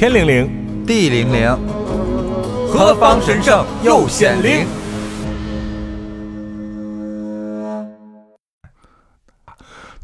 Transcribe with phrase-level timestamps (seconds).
[0.00, 1.54] 天灵灵，地灵灵，
[2.72, 4.66] 何方神圣又显灵？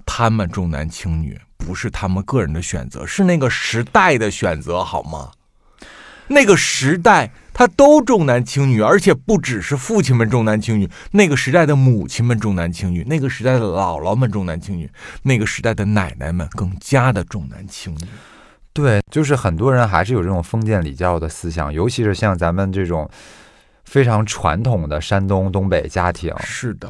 [0.04, 5.30] 他们重男轻女不是他们个人的选择，是那个时代的选择，好吗？
[6.28, 14.90] 那个时代他都重男轻女，而且不只是父亲们重男轻女，那个时代的母亲们重男轻女，那个时代的姥姥们重男轻女，
[15.22, 18.04] 那个时代的奶奶们更加的重男轻女。
[18.76, 23.08] 对，就是很多人还是有这种封建礼教的思想，尤其是像咱们这种
[23.84, 26.88] 非常传统的山东东北家庭，是的，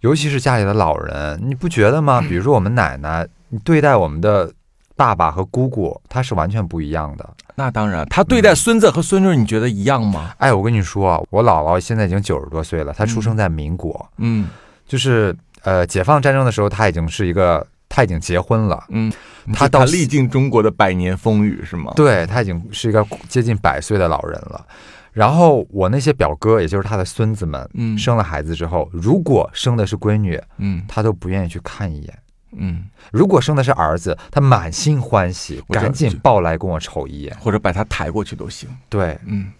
[0.00, 2.20] 尤其是家里的老人，你不觉得吗？
[2.20, 4.52] 比如说我们奶奶，你对待我们的
[4.96, 7.30] 爸爸和姑姑，他是完全不一样的。
[7.54, 10.34] 那当然，他对待孙子和孙女，你觉得一样吗？
[10.38, 14.48] 哎，我跟你说啊，我姥姥现在已经九十多岁了，她出生在民国，嗯
[14.86, 19.12] 就是呃解放战争的时候，她已经是一个，她已经结婚了，嗯，
[19.52, 21.92] 他到他历尽中国的百年风雨是吗？
[21.94, 24.64] 对他已经是一个接近百岁的老人了。
[25.12, 32.14] 然后我那些表哥，也就是他的孙子们，嗯生了孩子之后，如果生的是闺女，嗯他都不愿意去看一眼；
[32.56, 37.36] 嗯，如果生的是儿子，他满心欢喜，赶紧抱来跟我瞅一眼。
[37.38, 38.70] 或者把他抬过去都行。
[38.88, 39.52] 对，嗯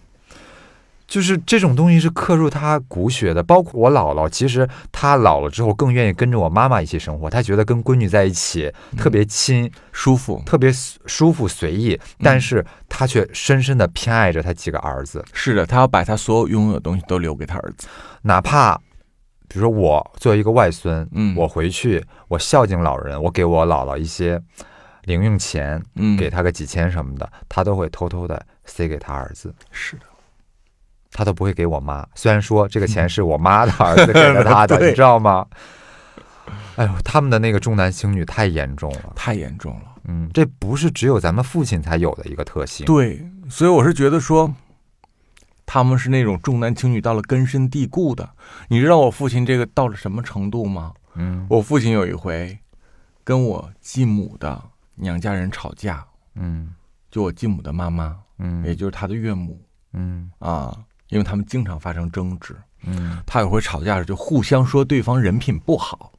[1.12, 3.42] 就是这种东西是刻入他骨血的。
[3.42, 10.72] 包括我姥姥，其实她老了之后更愿意跟着我妈妈一起生活，她觉得跟闺女在一起特别亲，舒服特别
[11.04, 17.86] 舒服随意，但是她却深深的偏爱着她几个儿子，是的，他要把他所有拥有的东西都留给他儿子。
[18.22, 18.80] 哪怕。
[19.48, 24.40] 比如说，我作为一个外孙，嗯我回去，我孝敬老人，我给我姥姥一些
[25.04, 29.54] 零用钱，嗯，给他个几千什么的，他都会偷偷的塞给他儿子。
[29.70, 30.04] 是的，
[31.12, 32.06] 他都不会给我妈。
[32.14, 35.46] 虽然说这个钱是我妈的儿子给了他的， 你知道吗？
[36.76, 39.12] 哎呦，他们的那个重男轻女太严重了。
[39.14, 39.82] 太严重了。
[40.04, 42.84] 嗯，这不是只有咱们父亲才有的一个特性。
[42.86, 44.52] 对，所以我是觉得说，
[45.66, 48.28] 他们是那种重男轻女到了根深蒂固的。
[48.68, 50.92] 你知道我父亲这个到了什么程度吗？
[51.14, 52.58] 嗯我父亲有一回
[53.22, 54.60] 跟我继母的
[54.94, 56.02] 娘家人吵架，
[56.36, 56.74] 嗯
[57.10, 59.60] 就我继母的妈妈，嗯也嗯就是他的岳母
[59.92, 60.74] 嗯啊，
[61.12, 62.56] 因为他们经常发生争执。
[62.84, 66.10] 嗯他有回吵架时就互相说对方人品不好，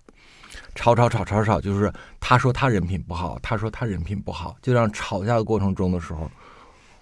[0.75, 6.31] 吵吵吵吵吵，就是他说他人品不好，他说他人品不好，就让吵架的过程中的时候，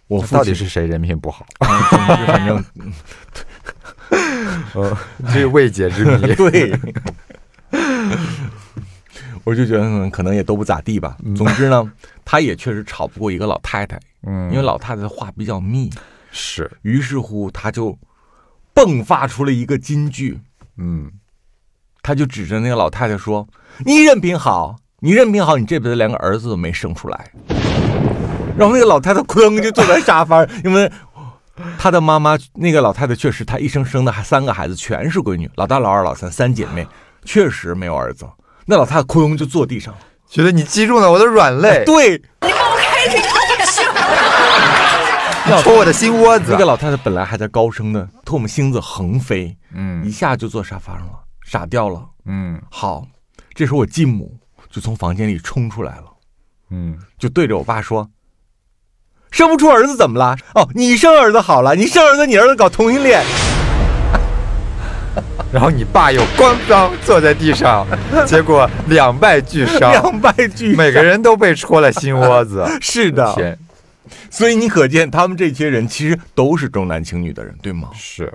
[0.08, 1.46] 我到底是谁人品不好？
[1.60, 2.64] 反正
[4.74, 6.34] 呃，这是未解之谜。
[6.34, 6.80] 对，
[9.44, 11.18] 我就觉得嗯可能也都不咋地吧。
[11.36, 11.92] 总之呢，
[12.26, 15.90] 他也确实吵不过一个老太太，嗯，因为老太太的话比较密，
[16.32, 16.72] 是。
[16.82, 17.96] 于是乎他就
[18.74, 20.40] 迸发出了一个金句，
[20.78, 21.12] 嗯。
[22.04, 23.48] 他就指着那个老太太说
[23.86, 27.32] ：“你人品好，你人品好，你这辈子连个儿子都没生出来。
[28.58, 30.92] ”然后那个老太太哐就坐在沙发上，因为
[31.78, 36.88] 她的妈妈那个老太太确实，她一生生的还三个孩子全是闺女，老大、老二、老三三姐妹，
[37.24, 38.28] 确实没有儿子。
[38.66, 39.94] 那老太太哐就坐地上。
[39.94, 42.48] 了，觉得你击中了我的软肋，对，你
[45.62, 46.66] 戳我的心窝子那个。
[46.66, 51.14] 老太太本来还在高声的唾沫星子横飞，嗯一嗯下就坐沙发上了，
[51.46, 52.04] 傻掉了。
[52.26, 53.06] 嗯好，
[53.54, 54.38] 这时候我继母
[54.70, 56.04] 就从房间里冲出来了。
[56.70, 58.10] 嗯，就对着我爸说
[59.32, 60.38] ：“生不出儿子怎么了？
[60.56, 63.22] 哦，你生儿子好了，你生儿子，你儿子搞同性恋。
[65.52, 67.86] 然后你爸又咣当坐在地上，
[68.26, 70.78] 结果两败俱伤，两败俱伤。
[70.78, 72.66] 每个人都被戳了心窝子。
[72.80, 73.60] 是的，天，
[74.32, 77.92] 所以你可见他们这些人其实都是重男轻女的人，对吗？
[77.94, 78.34] 是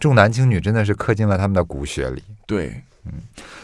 [0.00, 2.20] 重男轻女真的是刻进了他们的骨血里。
[2.46, 3.12] 对，嗯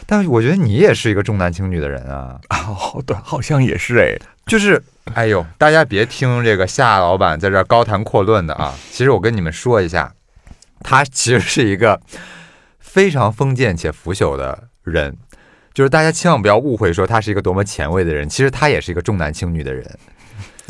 [0.05, 4.15] 但是我觉得你也是一个重男轻女的人啊，啊， 好的，好像也是哎。
[4.45, 4.81] 就是，
[5.13, 8.73] 哎呦，大家别听这个夏老板在这儿高谈阔论的啊。
[8.91, 10.13] 其实我跟你们说一下，
[10.81, 12.01] 他其实是一个
[12.79, 15.15] 非常封建且腐朽的人，
[15.73, 19.99] 就是大家千万不要误会说他是一个多么前卫的人，其实他也是一个重男轻女的人。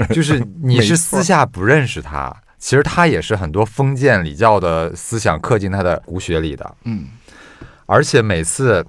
[0.14, 6.76] 就是你是私下不认识他，其实他也是很多封建礼教的思想刻进他的骨血里的。
[6.86, 7.08] 嗯，
[7.86, 8.86] 而且每次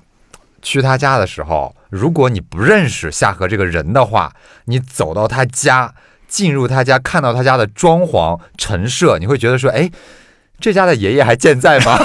[0.62, 4.32] 去他家的时候，如果你不认识夏荷这个人的话，
[4.66, 5.94] 你走到他家，
[6.28, 9.90] 进入他家，看到他家的装潢陈设，你会觉得说，哎，
[10.60, 11.98] 这家的爷爷还健在吗？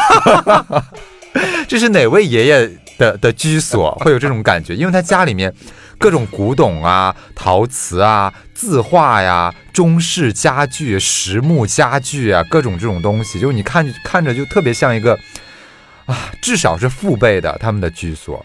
[1.67, 3.91] 这是哪位爷爷的的居所？
[3.99, 5.53] 会有这种感觉，因为他家里面
[5.97, 15.19] 各种古董啊、陶瓷啊、字画呀、中式家具、实木家具啊，各种这种东西，就是你看看着就特别像一个
[16.05, 18.43] 啊，至少是父辈的他们的居所。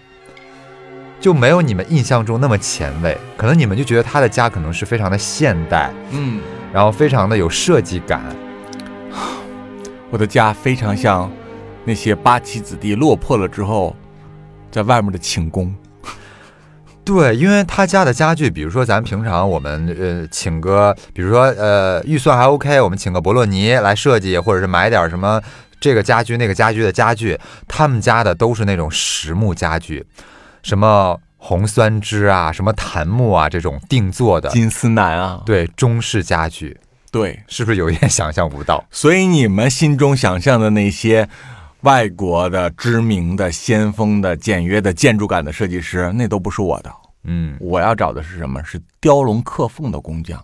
[1.20, 6.40] 就没有你们印象中那么前卫，可能你们就觉得他的家可能是非常的现代，嗯，
[6.72, 8.22] 然后非常的有设计感。
[10.10, 11.30] 我的家非常像
[11.84, 13.94] 那些八旗子弟落魄了之后，
[14.72, 15.72] 在外面的寝宫。
[17.12, 25.42] 对，因为他家的家具，比如说咱平常我们呃请个，比如说呃预算还 OK，我们请个博洛尼来设计，或者是买点什么
[25.80, 27.36] 这个家具那个家具的家具，
[27.66, 30.06] 他们家的都是那种实木家具，
[30.62, 36.78] 什么红酸枝啊，什么檀木啊这种定做的，金丝楠啊，对中式家具，
[37.10, 38.84] 对，是不是有一点想象不到？
[38.92, 41.28] 所以你们心中想象的那些
[41.82, 46.92] 外国的知名的先锋的简约的建筑感的设计师，那都不是我的。
[47.24, 48.62] 嗯，我要找的是什么？
[48.64, 50.42] 是雕龙刻凤的工匠。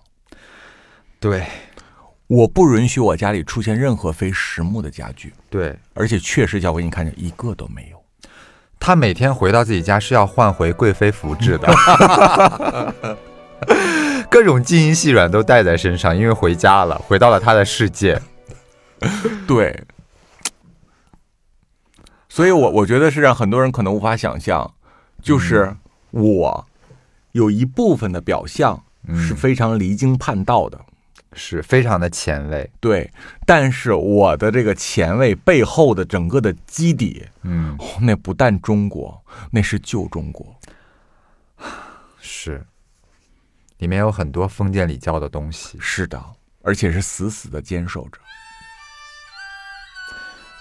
[1.19, 1.45] 对
[2.27, 8.03] 我不允许我家里出现任何非实木的家具，对，而且确实，小薇，你看见一个都没有。
[8.79, 13.17] 他每天回到自己家是要换回贵妃服制的，
[14.31, 18.21] 各种金银细软都带在身上，因为回家了，回到了他的世界。
[19.47, 19.83] 对，
[22.37, 24.75] 所以我我觉得是让很多人可能无法想象，
[25.23, 25.75] 就是
[26.11, 26.67] 我
[27.33, 28.85] 有一部分的表象
[29.15, 30.79] 是非常离经叛道的，
[31.33, 33.11] 是非常的前卫，对，
[33.47, 39.19] 但是我的这个前卫背后的整个的基底，嗯，哦那不但中国，
[39.51, 40.55] 那是旧中国。
[42.21, 42.67] 是，
[43.79, 45.79] 里面有很多封建礼教的东西。
[45.81, 46.23] 是的，
[46.61, 48.19] 而且是死死的坚守着。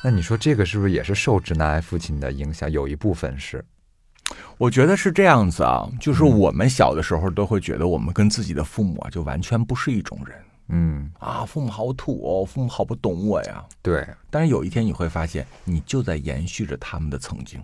[0.05, 2.69] 那你说这个是不是也是受直男癌父亲的影响？
[2.69, 3.65] 有一部分是，
[4.55, 10.37] 我觉得是这样子啊，就是我们小的时候都会觉得我们跟自己的父母啊，就完全不是一种人
[10.67, 13.65] 嗯，啊，父母好土哦，父母好不懂我呀。
[13.81, 17.59] 对，但是有一天你会发现，你就在延续着他们的曾经，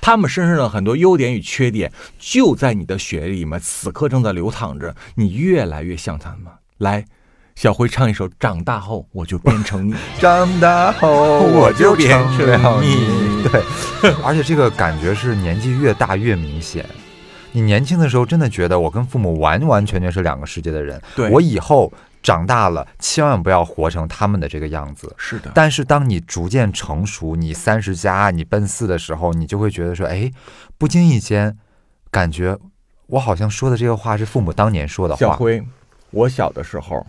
[0.00, 6.50] 他们身上的很多优点与缺点就在你的血液里面，此刻正在流淌着，你越来越像他们。
[6.78, 7.04] 来，
[7.60, 9.92] 小辉唱一首《长大后我就变成你》。
[10.18, 13.60] 长大后 我就变成了你对，
[14.24, 16.86] 而且这个感觉是年纪越大越明显。
[17.52, 21.92] 你年轻的时候真的觉得我跟父母完完全全是两个世界的人，对我以后
[22.22, 25.14] 长大了千万不要活成他们的这个样子。
[25.18, 30.32] 是的，但是当你逐渐成熟，你三十加，你奔四的时候，你就会觉得说，哎，
[30.78, 31.58] 不经意间，
[32.10, 32.56] 感觉
[33.08, 35.20] 我好像说的这个话是父母当年说的话。
[35.20, 35.62] 小辉，
[36.10, 37.06] 我小的时候，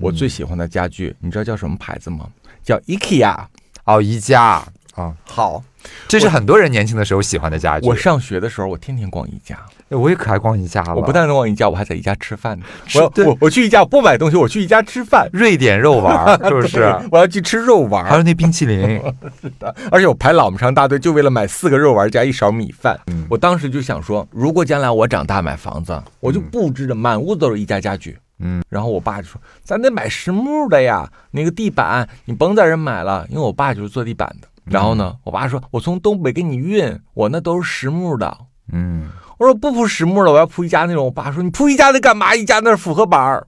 [0.00, 2.26] 我最喜欢的家具，你知道叫什么牌子吗？
[2.62, 3.36] 叫 IKEA。
[3.84, 4.62] 哦，宜家
[4.94, 5.62] 啊，好，
[6.06, 7.88] 这是很多人年轻的时候喜欢的家具。
[7.88, 9.58] 我上学的时候，我天天逛宜家。
[9.88, 10.94] 哎我也可爱逛宜家了。
[10.94, 12.64] 我不但能逛宜家，我还在宜家吃饭呢。
[12.94, 16.96] 我我我去宜家，我不买东西，我去宜家吃饭，瑞典肉丸儿， 是不是？
[17.10, 19.02] 我要去吃肉丸儿，还有那冰淇淋，
[19.42, 22.96] 是的而且我排老么长大队，就为了买四个肉丸加一勺米饭。
[23.08, 28.12] 嗯我当时就想说，如果将来我长大买房子，我就布置的满屋子都是宜家家具。
[28.12, 28.20] 嗯，
[28.68, 38.38] 然后我爸就说：“咱得买实木的呀，那个地板你甭在这买了，因为我爸就是做地板的。”然后呢，我爸说：“我从东北给你运，我那都是实木的。”
[38.72, 41.04] 嗯，我说不铺实木的，我要铺一家那种。
[41.04, 42.34] 我爸说你铺一家的干嘛？
[42.34, 43.46] 一家那是复合板儿。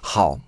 [0.00, 0.38] 好，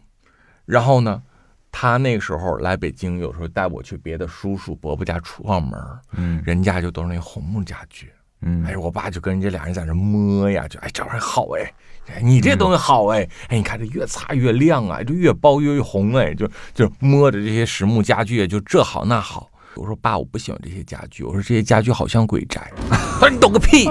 [0.65, 1.23] 然后呢，
[1.71, 8.13] 他那个时候来北京，有时候带我去别的叔叔伯伯家出趟门儿，嗯人家就都是那红木家具。
[8.47, 11.73] 嗯，哎，我爸就跟人家俩人在那摸呀，就哎这玩意儿好哎，
[12.09, 19.51] 哎你这东西好哎，哎你看这越擦越亮啊，就越包越红哎，就就摸着这些实木家具，就这好那好。
[19.77, 22.71] 我说爸，我不喜欢这些家具，我说这些家具好像鬼宅。
[22.89, 23.89] 他说你懂个屁，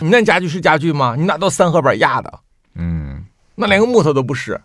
[0.00, 1.14] 你那家具是家具吗？
[1.16, 2.40] 你那都三合板压的，
[2.74, 4.60] 嗯，那连个木头都不是。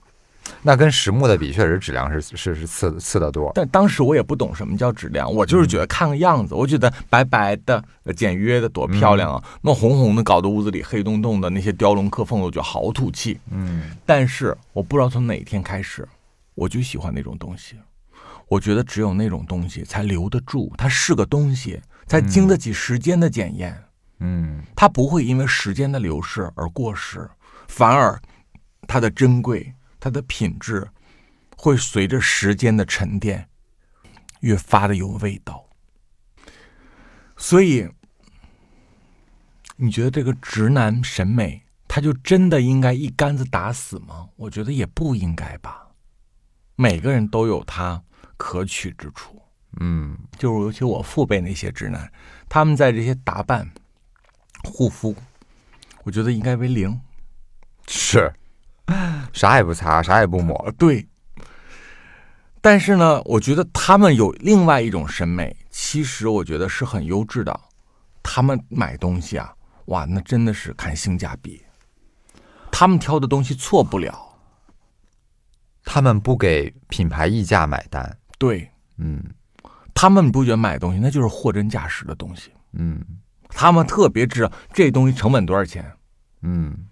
[0.62, 3.52] 那跟实木的比，确实质量是是是次次的多。
[3.56, 9.44] 但当时我也不懂什么叫质量，我就是觉得看个样子，我觉得白白的、呃简约的多漂亮啊！
[9.62, 13.40] 那红红的搞得屋子里黑洞洞的，那些雕龙刻凤的，我觉得好土气。
[13.52, 16.08] 嗯但是我不知道从哪天开始，
[16.56, 17.76] 我就喜欢那种东西。
[18.48, 23.76] 我觉得只有那种东西才留得住，它是个东西，才经得起时间的检验。
[24.20, 27.28] 嗯它不会因为时间的流逝而过时，
[27.68, 28.22] 反而
[28.88, 30.86] 它的珍贵、它的品质
[31.56, 33.48] 会随着时间的沉淀
[34.42, 35.66] 越发的有味道。
[37.38, 37.88] 所以，
[39.78, 44.28] 你觉得这个直男审美，他就真的应该一竿子打死吗？
[44.36, 45.88] 我觉得也不应该吧。
[46.76, 48.04] 每个人都有他
[48.36, 49.42] 可取之处。
[49.80, 52.12] 嗯，就是尤其我父辈那些直男，
[52.50, 53.72] 他们在这些打扮、
[54.66, 55.16] 护肤，
[56.04, 57.00] 我觉得应该为零。
[57.88, 58.30] 是，
[59.34, 60.56] 啥也不擦，啥也不抹。
[60.66, 61.08] 呃，对。
[62.62, 67.60] 但是呢，我觉得他们有另外一种审美，其实我觉得是很优质的。
[68.22, 69.54] 他们买东西啊，
[69.86, 71.62] 哇，那真的是看性价比。
[72.72, 74.18] 他们挑的东西错不了，
[75.84, 79.22] 他们不给品牌溢价买单，对嗯
[79.94, 82.52] 他们，不觉得买东西那就是货真价实的东西？
[82.72, 83.04] 嗯
[83.50, 85.92] 他们特别知道这东西成本多少钱。
[86.42, 86.88] 嗯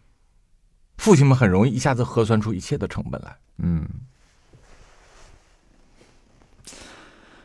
[1.02, 3.36] 父亲们很容易一下子核算出一切的成本来。
[3.58, 3.84] 嗯。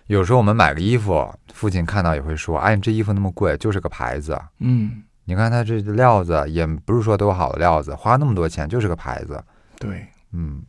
[0.09, 4.39] 有时候我们买个衣服，父亲看到也会说：“哎，你这衣服那么贵，就是个牌子。
[4.59, 9.43] 嗯，你看它这料子也不是说多好的料子，花那么多钱就是个牌子。
[9.79, 10.63] 对。”嗯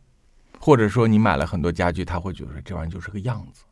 [0.58, 3.64] 或者说你买了很多家具，他会觉得这玩意儿就是个样子，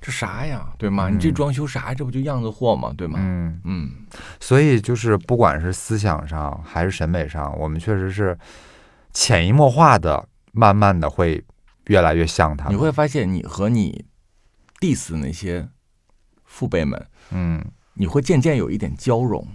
[0.00, 1.08] 这啥呀，对吗？
[1.08, 1.92] 嗯你这装修啥？
[1.92, 2.92] 这不就样子货吗？
[2.96, 3.18] 对吗？
[3.20, 3.90] 嗯，嗯，
[4.40, 8.38] 所以就是不管是思想上还是审美上，我们确实是
[9.12, 11.44] 潜移默化的，慢慢的会
[11.86, 12.74] 越来越像他们。
[12.74, 14.04] 你会发现你和你
[14.80, 15.68] diss 那些
[16.44, 17.64] 父辈们，嗯，
[17.94, 19.46] 你会渐渐有一点交融。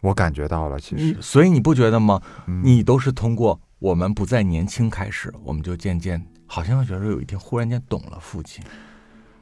[0.00, 2.20] 我感觉到了，其实，所以你不觉得吗？
[2.46, 8.62] 嗯你都是通过我们不再年轻开始，我们就渐渐好像觉得有一天忽然间懂了父亲。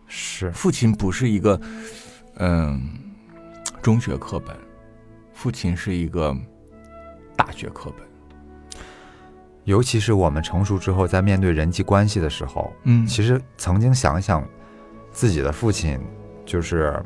[0.06, 1.60] 是父亲不是一个
[2.36, 2.80] 嗯
[3.82, 4.56] 中学课本，
[5.34, 6.32] 父亲是一个
[7.34, 8.06] 大学课本。
[9.64, 14.46] 尤其是我们成熟之后，在面对人际关系的时候，嗯其实曾经想想
[15.10, 15.98] 自己的父亲，
[16.46, 17.04] 就是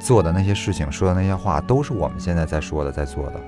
[0.00, 3.40] 做的那些事情、说的那些话，都是我们现在在说的、在做的。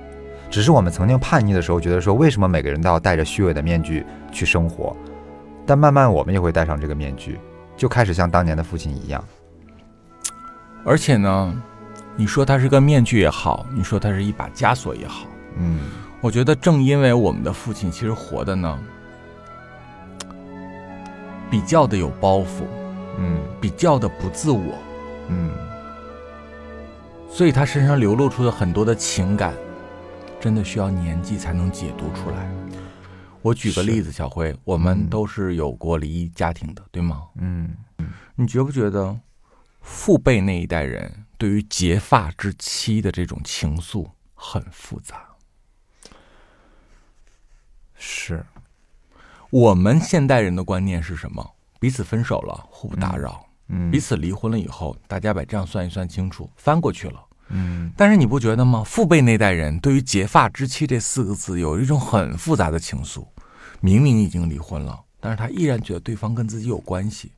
[0.49, 4.95] 只是我们曾经叛逆的时候，觉得说为什么每个人都要戴着虚伪的面具去生活？
[5.67, 7.37] 但慢慢我们也会戴上这个面具，
[7.75, 9.23] 就开始像当年的父亲一样。
[10.85, 11.61] 而且呢，
[12.15, 15.79] 你说它是个面具也好，你说它是一把枷锁也好，嗯
[16.21, 18.79] 我觉得正因为我们的父亲其实活的呢，
[21.51, 22.63] 比较的有包袱，
[23.19, 24.73] 嗯比较的不自我，
[25.27, 25.51] 嗯
[27.29, 29.53] 所以他身上流露出的很多的情感，
[30.39, 32.49] 真的需要年纪才能解读出来。
[33.47, 37.23] 我举个例子，小辉，我们嗯都是有过离异家庭的，对吗？
[37.35, 37.75] 嗯
[38.35, 39.17] 你觉不觉得
[39.81, 45.25] 父辈那一代人对于结发之妻的这种情愫很复杂？
[47.95, 48.45] 是
[49.49, 51.55] 我们现代人的观念是什么？
[51.79, 53.31] 彼此分手了，互不打扰；
[53.69, 57.23] 嗯彼此离婚了以后，大家把账算一算清楚，翻过去了。
[57.49, 58.83] 嗯但是你不觉得吗？
[58.83, 63.25] 父辈那代人对于“结发之妻”这四个字有一种很复杂的情愫，
[63.79, 67.31] 明明已经离婚了，但是他依然觉得对方跟自己有关系，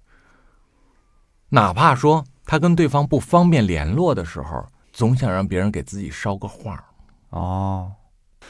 [1.50, 6.84] 哪怕说他跟对方不方便联络的时候，总想让别人给自己捎个话儿。
[7.29, 7.91] 哦，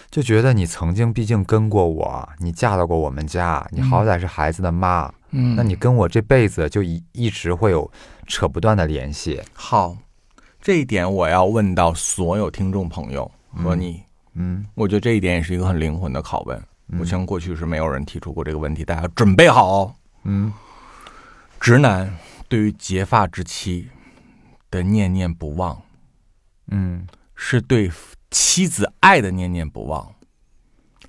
[0.09, 7.91] 就觉得你曾经毕竟跟过我，你嫁到过我们家，你好歹是孩子的妈，嗯那你跟我这辈子就一一直会有
[8.27, 9.41] 扯不断的联系。
[9.53, 9.97] 好，
[10.61, 14.03] 这一点我要问到所有听众朋友和你，
[14.33, 16.61] 嗯我觉得这一点也是一个很灵魂的拷问。
[16.89, 19.95] 嗯我相信过去是没有人提出过这个问题，大家准备好哦。
[20.23, 20.51] 嗯
[21.59, 22.17] 直男
[22.47, 23.89] 对于结发之妻
[24.71, 25.81] 的念念不忘，
[26.67, 27.05] 嗯，
[27.35, 27.91] 是对
[28.31, 30.15] 妻子爱的念念不忘，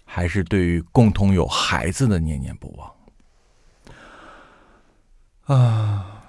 [0.05, 2.93] 还是对于共同有孩子的念念不忘？
[5.57, 6.25] 啊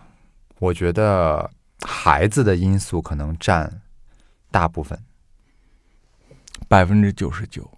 [0.59, 3.81] 我觉得孩子的因素可能占
[4.51, 4.99] 大部分，
[6.67, 7.69] 百分之九十九，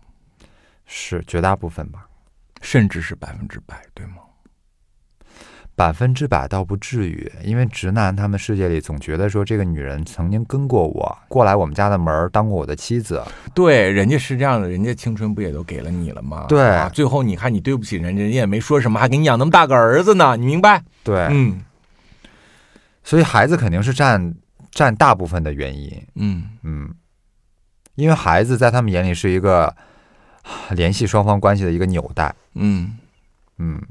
[0.86, 2.08] 是绝大部分吧。
[2.62, 4.14] 甚至是百分之百，对吗？
[5.76, 13.22] 百分之百倒不至于，因为直男他们世界里总觉得说这个女人曾经跟过我，过来我们家的门儿当过我的妻子，
[13.56, 16.46] 对，人家是这样的，人家青春不也都给了你了吗？
[16.48, 20.82] 对啊最后你看你对不起人家，人家也没说什么，还给你养那么大个儿子呢，你明白？
[21.04, 21.60] 对，嗯
[23.04, 24.34] 所以孩子肯定是占
[24.70, 26.94] 占大部分的原因，嗯，嗯，
[27.96, 29.76] 因为孩子在他们眼里是一个啊
[30.72, 32.98] 联系双方关系的一个纽带，嗯，
[33.58, 33.82] 嗯，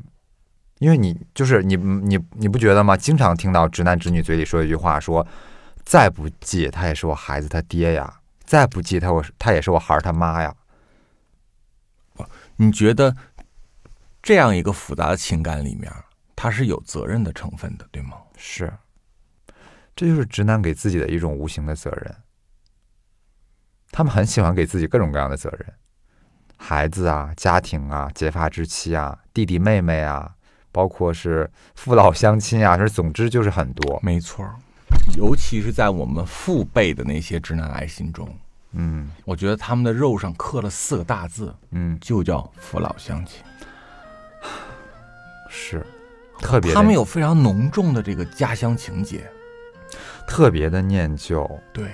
[0.78, 2.96] 因为你就是你你你不觉得吗？
[2.96, 5.26] 经常听到直男直女嘴里说一句话，说
[5.84, 10.54] 再不济他也是我孩子他爹呀，再不济他我他也是我孩儿他妈呀，
[12.56, 13.16] 你觉得
[14.22, 15.92] 这样一个复杂的情感里面，
[16.36, 18.18] 他是有责任的成分的，对吗？
[18.36, 18.72] 是，
[19.96, 22.14] 这就是直男给自己的一种无形的责任。
[23.90, 25.74] 他们很喜欢给自己各种各样的责任，
[26.64, 30.30] 孩子啊、家庭啊、结发之妻啊、弟弟妹妹啊，
[30.70, 33.98] 包括是父老乡亲啊，是总之就是很多。
[34.00, 34.48] 没错，
[35.18, 38.28] 尤其是在我们父辈的那些直男癌心中，
[38.74, 39.10] 嗯。
[39.24, 43.42] 我觉得他们的肉上刻了四个大字，嗯，就叫父老乡亲。
[45.48, 45.84] 是，
[46.38, 49.28] 特别他们有非常浓重的这个家乡情节，
[50.28, 51.90] 特别的念旧，对，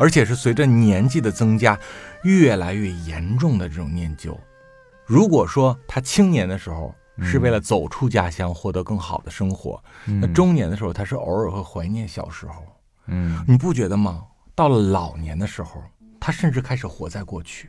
[0.00, 1.78] 而且是随着年纪的增加，
[2.24, 4.34] 越来越严重的这种念旧。
[5.04, 12.64] 如果说他青年的时候是为了走出家乡，获得更好的生活，那嗯中年的时候他是偶尔会怀念小时候，
[13.08, 14.24] 嗯你不觉得吗？
[14.54, 15.82] 到了老年的时候，
[16.18, 17.68] 他甚至开始活在过去。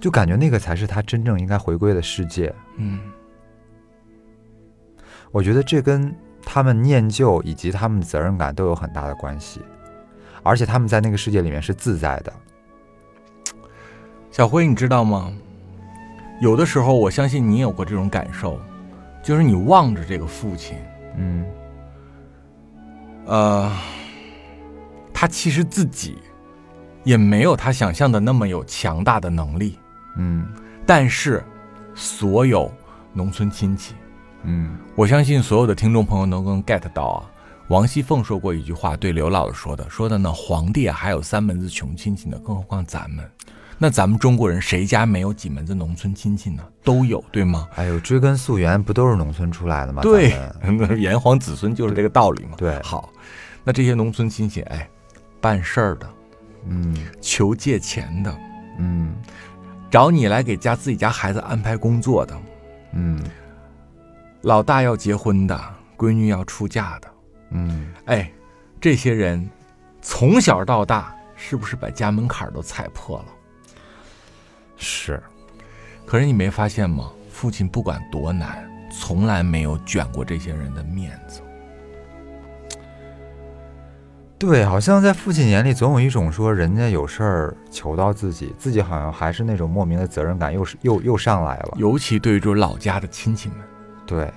[0.00, 2.54] 就感觉那个才是他真正应该回归的世界。
[2.76, 2.98] 嗯，
[5.32, 6.16] 我觉得这跟
[6.50, 9.60] 他们念旧以及他们的责任感都有很大的关系，
[10.42, 12.32] 而且他们在那个世界里面是自在的。
[14.30, 15.30] 小辉，你知道吗？
[16.40, 18.58] 有的时候，我相信你有过这种感受，
[19.22, 20.78] 就是你望着这个父亲，
[21.18, 21.44] 嗯
[23.26, 23.70] 呃，
[25.12, 26.16] 他其实自己
[27.04, 29.78] 也没有他想象的那么有强大的能力，
[30.16, 30.48] 嗯
[30.86, 31.44] 但是
[31.94, 32.72] 所有
[33.12, 33.94] 农村亲戚，
[34.44, 37.30] 嗯我相信所有的听众朋友能够 get 到啊。
[37.68, 43.22] 王熙凤说过一句话，对刘姥姥说的，说的呢，皇帝啊还有三门子穷亲戚呢，更何况咱们。
[43.80, 46.62] 那咱们中国人谁家没有几门子农村亲戚呢？
[46.82, 47.68] 都有，对吗？
[47.76, 50.02] 哎呦，追根溯源，不都是农村出来的吗？
[50.02, 52.56] 对那炎黄子孙就是这个道理嘛。
[52.56, 53.08] 对好，
[53.62, 54.88] 那这些农村亲戚，哎，
[55.40, 56.08] 办事儿的，
[56.66, 58.36] 嗯求借钱的，
[58.78, 59.14] 嗯
[59.90, 62.36] 找你来给家自己家孩子安排工作的，
[62.94, 63.20] 嗯
[64.48, 65.60] 老大要结婚的，
[65.94, 67.08] 闺女要出嫁的，
[67.50, 68.32] 嗯，哎，
[68.80, 69.46] 这些人
[70.00, 73.26] 从小到大是不是把家门槛都踩破了？
[74.78, 75.22] 是，
[76.06, 77.12] 可是你没发现吗？
[77.30, 81.42] 父亲不管多难，从来没有卷过这些人的面子。
[84.38, 91.74] 对，好像在父亲眼里总有一种说人家有事儿求到自己，自己好像还是那种莫名的责任感又是又又上来了。
[91.76, 93.58] 尤其对于这种老家的亲戚们，
[94.08, 94.32] 对，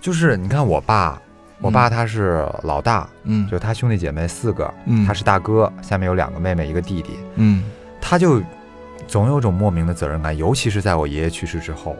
[0.00, 1.20] 就是你看我爸，
[1.60, 7.64] 我爸他是老大，嗯，就他兄弟姐妹四个，嗯他是大哥，下面有两个妹妹，一个弟弟，嗯
[8.00, 8.40] 他就
[9.08, 11.96] 总有种莫名的责任感，尤其是在我爷爷去世之后。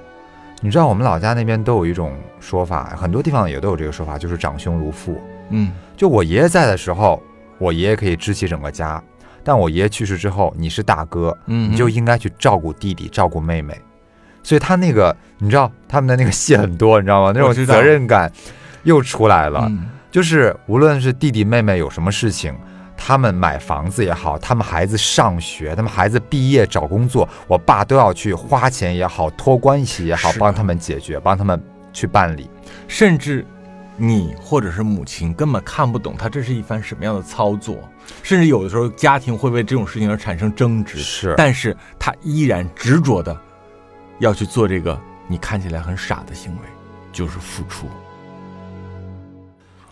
[0.63, 5.21] 你知道我们老家那边都有一种说法，很多地方也都有这个说法，就是长兄如父。
[5.49, 7.21] 嗯就我爷爷在的时候，
[7.59, 9.03] 我爷爷可以支起整个家，
[9.43, 13.75] 但我爷爷去世之后，你是大哥，嗯，你就应该去照顾弟弟，照顾妹妹。
[14.43, 17.33] 所以他那个，你知道他们的那个戏很多，你知道吗？
[17.35, 18.31] 那种责任感
[18.83, 19.67] 又出来了。
[19.69, 22.53] 嗯就是无论是弟弟妹妹有什么事情，
[22.97, 32.51] 他们买房子也好，他们孩子上学，他们孩子毕业找工作，我爸都要去花钱也好，托关系也好，帮他们解决，帮他们去办理。
[32.89, 33.47] 甚至
[33.97, 37.77] 你或者是母亲根本看不懂他这是一番什么样的操作，
[38.25, 43.41] 甚至有的时候家庭会为这种事情而产生争执，是，但是他依然执着的
[44.21, 46.59] 要去做这个你看起来很傻的行为，
[47.13, 47.89] 就是付出。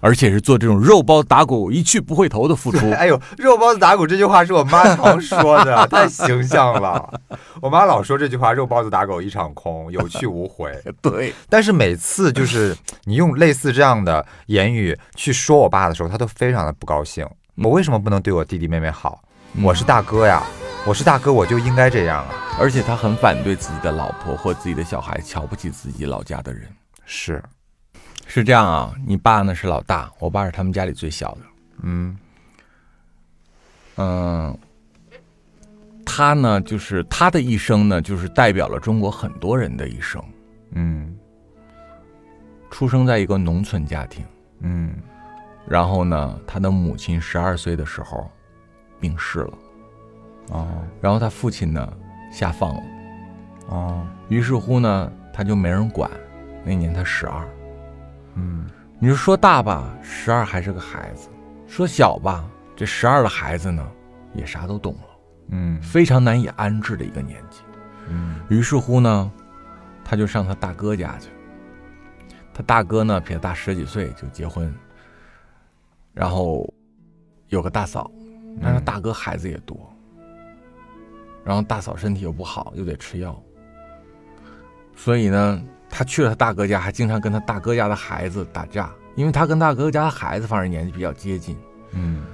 [0.01, 7.21] 而且是做这种肉包子打狗一去不回头的付出， 哎呦，肉包子打狗这句话是我妈常说的， 太形象了。
[7.61, 10.73] 我妈老说这句话，肉包子打狗一场空，有去无回。
[11.03, 17.27] 对，但是每次就是你用类似这样的言语去说我爸的时候，他都非常的不高兴。
[17.57, 19.21] 我为什么不能对我弟弟妹妹好？
[19.57, 20.43] 我是大哥呀，
[20.87, 22.35] 我是大哥，我就应该这样啊。
[22.61, 26.69] 而且他很反对自己的老婆或自己的小孩瞧不起自己老家的人。
[27.05, 27.43] 是，
[28.27, 31.41] 是这样啊，你爸呢是老大，我爸是他们家里最小的。
[31.83, 32.19] 嗯
[33.97, 34.59] 嗯，
[36.05, 40.23] 他呢，就是他的一生呢，就是代表了中国很多人的一生。
[40.73, 41.17] 嗯
[42.71, 44.25] 出生在一个农村家庭，
[44.61, 44.95] 嗯
[45.67, 48.31] 然后呢，他的母亲十二岁的时候
[49.01, 49.59] 病逝了，
[50.51, 50.67] 哦。
[51.01, 51.93] 然后他父亲呢
[52.33, 52.83] 下放了，
[53.69, 54.07] 哦。
[54.29, 56.11] 于是乎呢，他就没人管。
[56.65, 57.49] 那年他十二，
[58.35, 58.67] 嗯。
[58.99, 61.29] 你说说大吧，十二还是个孩子；
[61.67, 62.45] 说小吧，
[62.77, 63.87] 这十二的孩子呢，
[64.35, 65.09] 也啥都懂了，
[65.51, 65.81] 嗯。
[65.81, 67.61] 非常难以安置的一个年纪。
[68.09, 68.41] 嗯。
[68.49, 69.31] 于是乎呢，
[70.05, 71.29] 他就上他大哥家去。
[72.53, 74.75] 他大哥呢比他大十几岁就结婚，
[76.13, 76.69] 然后
[77.47, 78.11] 有个大嫂，
[78.63, 79.79] 但是大哥孩子也多，
[81.45, 83.41] 然后大嫂身体又不好，又得吃药，
[84.97, 91.57] 所以呢，他去了他大哥家，还经常跟他大哥家的孩子打架，因为他跟大哥家的孩子反正年纪比较接近
[91.93, 92.25] 嗯。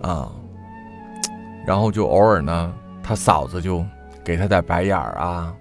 [0.00, 0.32] 啊，
[1.64, 3.84] 然后就偶尔呢，他嫂子就
[4.24, 5.54] 给他点白眼儿啊，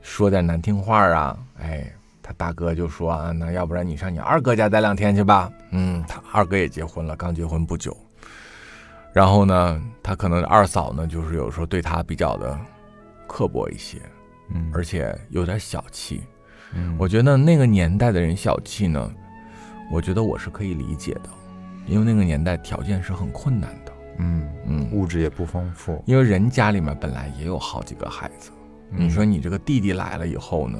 [0.00, 1.86] 说点难听话啊，哎，
[2.20, 5.48] 他大哥就说啊，那要不然你上你二哥家待两天去吧。
[5.70, 7.96] 嗯，他二哥也结婚了，刚结婚不久。
[9.16, 12.60] 然后呢，他可能二嫂呢，就是有时候对他比较的
[13.26, 13.98] 刻薄一些，
[14.50, 14.70] 嗯。
[14.74, 16.20] 而且有点小气。
[16.74, 16.94] 嗯。
[16.98, 19.10] 我觉得那个年代的人小气呢，
[19.90, 21.30] 我觉得我是可以理解的，
[21.86, 23.92] 因为那个年代条件是很困难的。
[24.18, 28.50] 嗯嗯，物质也不丰富，因为人家里面本来也有好几个孩子，
[28.90, 29.06] 嗯。
[29.06, 30.78] 你说你这个弟弟来了以后呢，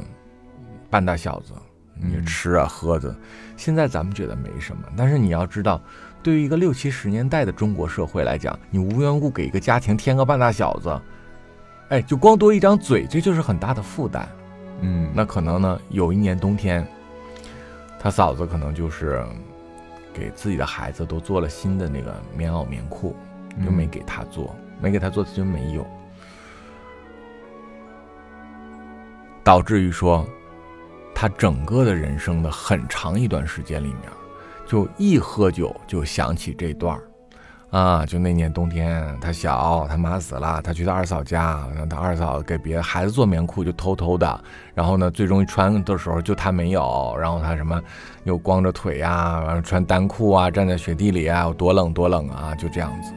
[0.90, 1.54] 半大小子，
[1.94, 2.26] 你嗯。
[2.26, 3.16] 吃啊喝的，
[3.56, 5.80] 现在咱们觉得没什么，但是你要知道，
[6.26, 11.00] 对于一个六七十年代的中国社会来讲，你无缘无故给一个家庭添个半大小子，
[11.88, 14.28] 哎，就光多一张嘴，这就是很大的负担。
[14.80, 16.84] 嗯那可能呢，有一年冬天，
[18.00, 19.24] 他嫂子可能就是
[20.12, 23.14] 给自己的孩子都做了新的那个棉袄棉裤，
[23.64, 25.86] 就没给他做，没给他做，他就没有，
[29.44, 30.26] 导致于说，
[31.14, 34.10] 他整个的人生的很长一段时间里面，
[34.66, 37.02] 就一喝酒就想起这段儿。
[37.70, 47.82] 啊，就那年冬天，他小，他妈死了，他去他二嫂家，让他二嫂给别的孩子做棉裤，就偷偷的，然后呢，最终一穿的时候就他没有，然后他什么
[48.22, 53.12] 又光着腿呀、然后穿单裤啊，站在雪地里啊，有多冷多冷啊，就这样子。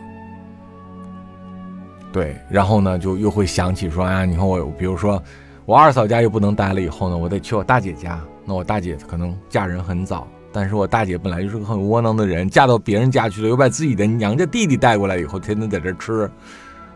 [2.12, 5.22] 对，然后呢，就又会想起说，啊，你看我，比如说
[5.66, 8.20] 我二嫂家又不能待了，以后呢，我得去我大姐家。
[8.44, 16.30] 那我大姐可能嫁人很早，但是我大姐本来就是个很窝囊的人，嫁到别人家去了，又把自己的娘家弟弟带过来以后，天天在这吃，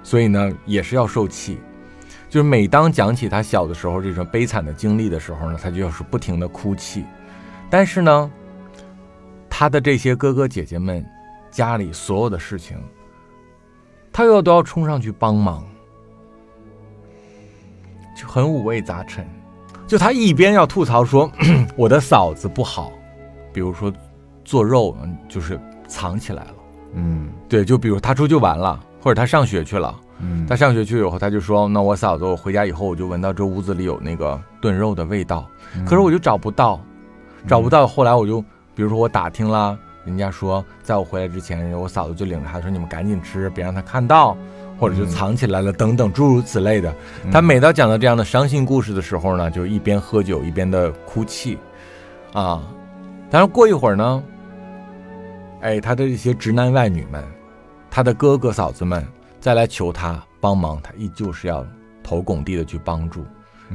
[0.01, 1.59] 所以呢，也是要受气。
[2.29, 7.05] 就是每当讲起他小的时候这种悲惨的经历的时候呢，他就要是不停的哭泣。
[7.69, 8.31] 但是呢，
[9.47, 11.05] 他的这些哥哥姐姐们
[11.51, 12.75] 家里所有的事情，
[14.11, 15.63] 他又都要冲上去帮忙，
[18.19, 19.27] 就很五味杂陈。
[19.85, 21.31] 就他一边要吐槽说
[21.77, 22.91] 我的嫂子不好，
[23.53, 23.91] 比如说
[24.43, 26.55] 做肉嗯就是藏起来了，
[26.95, 27.29] 嗯。
[27.47, 30.45] 对，就比如他出去玩了，或者他上学去了，嗯。
[30.47, 35.85] 他上学去以后，他就说：“那我嫂子，我回家以后，我就闻到这屋子里有那个炖肉的味道，嗯。
[35.85, 36.79] 可是我就找不到，
[37.47, 37.85] 找不到。
[37.85, 38.41] 后来我就，
[38.73, 44.35] 比如说我打听了，人家说，在我回来之前，我嫂子就领着他说：你们赶紧吃，别让他看到，
[44.79, 46.93] 或者就藏起来了，等等诸如此类的。
[47.31, 51.57] 他每到讲到这样的伤心故事的时候呢，就一边喝酒一边的哭泣，
[52.33, 52.63] 啊，
[53.33, 54.23] 但是过一会儿呢，
[55.61, 57.23] 哎，他的这些直男外女们，
[57.89, 59.03] 他的哥哥嫂子们
[59.41, 61.65] 再来求他帮忙，他依旧是要
[62.03, 63.25] 头拱地的去帮助。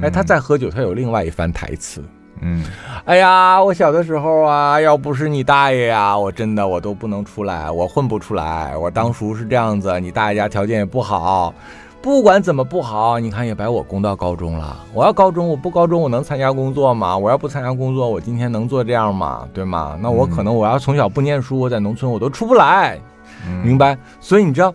[0.01, 2.01] 哎，他再喝酒，他有另外一番台词。
[2.39, 2.63] 嗯
[3.03, 8.77] 哎呀，我小的时候啊，要不是你大爷呀，我真的我都不能出来，我混不出来。
[8.77, 11.53] 我当初是这样子，你大爷家条件也不好，
[12.01, 14.85] 不管怎么不好，你看也把我供到高中了。
[14.93, 17.17] 我要高中，我不高中，我能参加工作吗？
[17.17, 19.47] 我要不参加工作，我今天能做这样吗？
[19.53, 19.97] 对吗？
[20.01, 22.99] 那我可能我要从小不念书，我在农村我都出不来，
[23.45, 23.97] 嗯明白？
[24.19, 24.73] 所以你知道，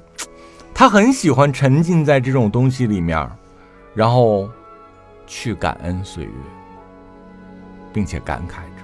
[0.75, 3.27] 他很喜欢沉浸在这种东西里面，
[3.95, 4.49] 然后
[5.27, 6.31] 去感恩岁月。
[7.95, 8.83] 并且感慨着，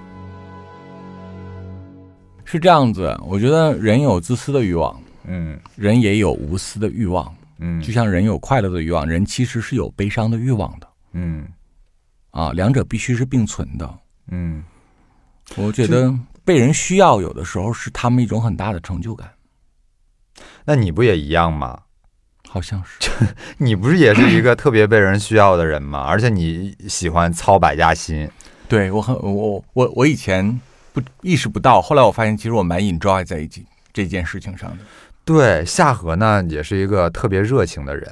[2.45, 3.19] 是这样子。
[3.27, 7.27] 我觉得人有自私的欲望，嗯人也有无私的欲望。
[7.61, 11.47] 嗯就像人有快乐的欲望，人其实是有悲伤的欲望的嗯
[12.31, 13.99] 啊，两者必须是并存的。
[14.29, 14.65] 嗯
[15.57, 16.13] 我觉得
[16.45, 19.31] 被人需要，有的时候是他们一种很大的成就感，
[20.65, 21.83] 那你不也一样吗？
[22.49, 23.11] 好像是。
[23.59, 26.01] 你不是也是一个特别被人需要的人吗？
[26.09, 28.29] 而且你喜欢操百家心。
[28.69, 30.61] 对我很我我我以前
[30.93, 34.79] 不意识不到，后来我发现其实我蛮 enjoy 在一起这件事情上的。
[35.33, 38.05] 对，夏荷呢也是一个特别热情的人，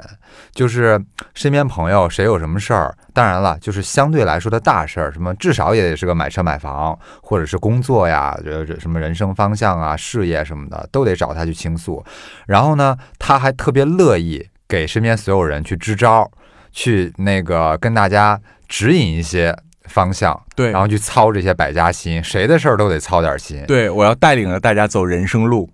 [0.52, 1.02] 就是
[1.34, 12.04] 身边朋友谁有什么事儿，当然了，就是相对来说的大事儿，什么至少也得是个买车买房，或者是工作呀，这这什么人生方向啊、事业什么的，都得找他去倾诉。
[12.46, 16.30] 然后呢，他还特别乐意给身边所有人去支招，
[16.70, 19.52] 去那个跟大家指引一些
[19.86, 23.64] 方向，对然后去操这些百家心，谁的事儿都得操点心。
[23.66, 25.68] 对，我要带领着大家走人生路。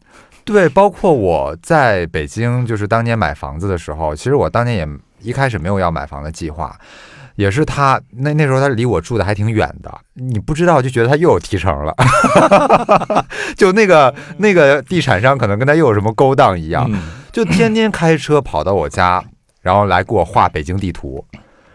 [0.44, 4.88] 对，包括我在北京，就是当年买房子的时候，其实我当年也
[5.30, 6.76] 一开始没有要买房的计划，
[7.36, 11.94] 也是他那那时候他离我住的还挺远的，你不知道就觉得他又有提成了，
[13.56, 17.00] 就那个那个地产商可能跟他又有什么勾当一样，嗯
[17.32, 19.24] 就天天开车跑到我家，
[19.62, 21.24] 然后来给我画北京地图。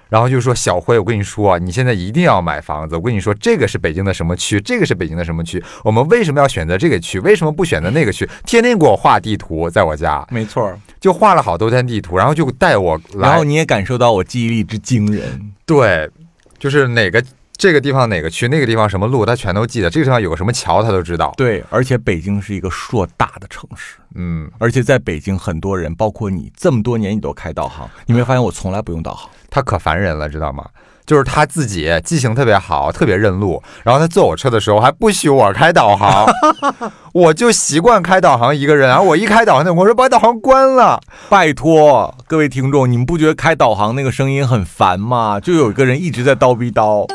[0.10, 2.96] 然后就说小辉，我跟你说，啊你现在一定要买房子。
[2.96, 7.20] 我跟你说，这个是北京的什么区，这个是北京的什么区，我们为什么要选择这个区？
[7.20, 8.28] 为什么不选择那个区？
[8.46, 10.80] 天天给我画地图，在我家没错儿。
[11.00, 13.30] 就画了好多天地图，然后就带我来。
[13.30, 15.52] 然后你也感受到我记忆力之惊人。
[15.66, 16.10] 对，
[16.58, 17.24] 就是哪个
[17.60, 19.90] 这个地方哪个区，那个地方什么路，他全都记得。
[19.90, 21.34] 这个地方有个什么桥，他都知道。
[21.36, 29.30] 对，而且北京是一个硕大的城市，嗯，而且在北京，很多人，包括你，这么多年你都开导航，你没发现我从来不用导航？
[29.50, 30.66] 他可烦人了，知道吗？
[31.06, 33.62] 就是他自己记性特别好，特别认路。
[33.84, 36.26] 然后他坐我车的时候还不许我开导航，
[37.12, 38.88] 我就习惯开导航一个人。
[38.88, 41.02] 然后我一开导航，我说把导航关了。
[41.28, 45.42] 拜托各位听众，你们不觉得开导航那个声音很烦吗？
[45.42, 47.06] 就有一个人一直在叨逼叨。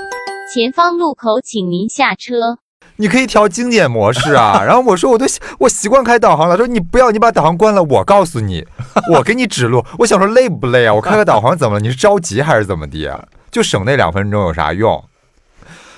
[0.53, 2.59] 前方路口，请您下车。
[2.97, 4.63] 你可以调经典模式啊。
[4.63, 5.25] 然后我说我都
[5.59, 6.57] 我习惯开导航了。
[6.57, 8.65] 说你不要，你把导航关了，我告诉你，
[9.11, 9.85] 我给你指路。
[9.99, 10.93] 我想说累不累啊？
[10.93, 11.81] 我开个导航怎么了？
[11.81, 13.27] 你是着急还是怎么的啊？
[13.51, 15.03] 就省那两分钟有啥用？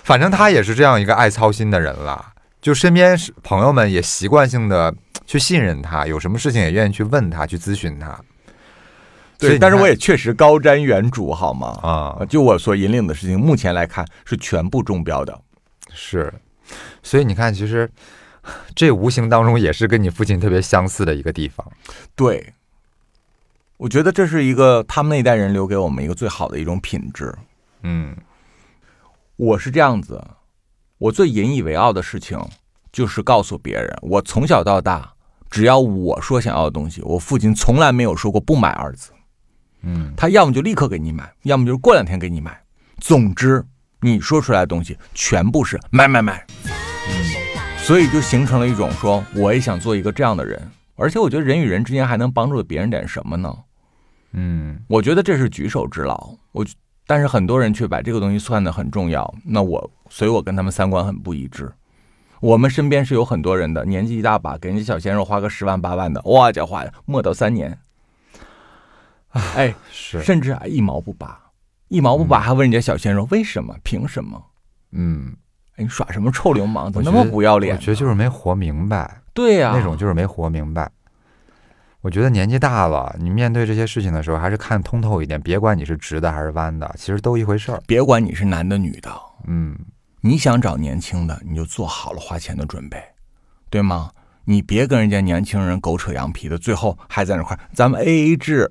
[0.04, 2.26] 反正他也是这样一个爱操心的人了。
[2.62, 4.94] 就身边是朋友们也习惯性的
[5.26, 8.16] 去信任他，有什么事情也愿意去问他，去咨询他。
[9.38, 11.78] 对，但是我也确实高瞻远瞩，好吗？
[11.82, 15.38] 啊、就我所引领的事情，目前来看是全部中标的。
[15.92, 16.32] 是，
[17.02, 17.90] 所以你看，其实
[18.74, 21.66] 这无形当中也是跟你父亲特别相似的一个地方。
[22.14, 22.54] 对，
[23.76, 27.34] 我觉得这是一个他们那一代人留给我们一个最好的一种品质。
[27.82, 28.16] 嗯
[29.36, 30.24] 我是这样子，
[30.96, 32.40] 我最引以为傲的事情
[32.90, 35.12] 就是告诉别人，我从小到大，
[35.50, 39.12] 只要我说想要的东西，我父亲从来没有说过不买二字。
[39.82, 42.58] 嗯他要么就立刻给你买，要么就是过两天给你买。
[42.98, 43.64] 总之，
[44.00, 46.44] 你说出来的东西全部是买买买。
[47.78, 50.60] 所以就形成了一种说，我也想做一个这样的人。
[50.96, 53.54] 而且我觉得人与人之间还能帮助别人点什么呢？
[54.32, 56.30] 嗯我觉得这是举手之劳。
[56.52, 56.66] 我
[57.06, 59.32] 但是很多人却把这个东西算得很重要。
[59.44, 61.70] 那我，所以我跟他们三观很不一致。
[62.40, 67.78] 我们身边是有很多人的，年纪一大把，给人家小鲜肉花个十万八万的，哇家伙，磨到三年，
[69.56, 71.40] 哎，是甚至啊一毛不拔，
[71.88, 73.74] 一毛不拔还问人家小鲜肉为什么？
[73.82, 74.42] 凭什么？
[74.92, 75.34] 嗯，
[75.76, 76.92] 哎，你耍什么臭流氓？
[76.92, 77.78] 怎么那么不要脸呢？
[77.80, 80.90] 我觉得就是没活明白，对呀、那种就是没活明白。
[82.02, 87.82] 我觉得年纪大了，你面对这些事情的时候，还是看通透一点，别管你是直的还是弯的，其实都一回事儿。
[87.86, 89.10] 别管你是男的女的，
[89.46, 89.76] 嗯
[90.20, 93.02] 你想找年轻的，你就做好了花钱的准备，
[93.70, 94.10] 对吗？
[94.44, 98.70] 你别跟人家年轻人狗扯羊皮的，最后还在那块儿，咱们 A A 制。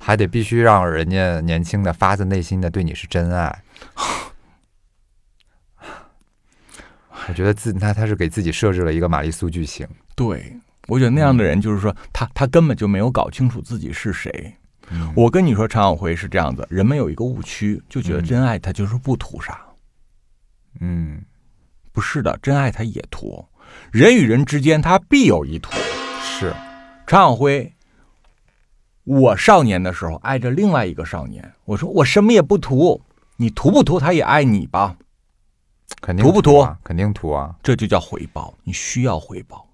[0.00, 3.62] 还得必须让人家年轻的发自内心的对你是真爱。
[7.28, 9.86] 我觉得自他他是给自己设置了一个玛丽苏剧情。
[10.14, 10.56] 对，
[10.86, 14.54] 我觉得那样的人就是说，他他根本就没有搞清楚自己是谁。
[14.90, 19.60] 嗯我跟你说，常晓辉是这样子，人们有一个误区，就觉得嗯真爱他就是不图啥，
[20.80, 21.20] 嗯，
[21.92, 23.44] 不是的，真爱他也图。
[23.92, 25.70] 人与人之间，他必有一图。
[26.22, 26.54] 是，
[27.06, 27.70] 常晓辉，
[29.08, 33.00] 我少年的时候爱着另外一个少年，我说我什么也不图，
[33.38, 34.98] 你图不图他也爱你吧，
[36.02, 36.78] 肯定图不图啊？
[36.84, 37.56] 肯定图啊。
[37.62, 39.66] 这就叫回报，你需要回报。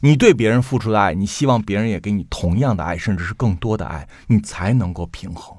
[0.00, 5.56] 你对别人付出的爱，你希望别人也给你同样的爱，甚至是更多的爱，你才能够平衡。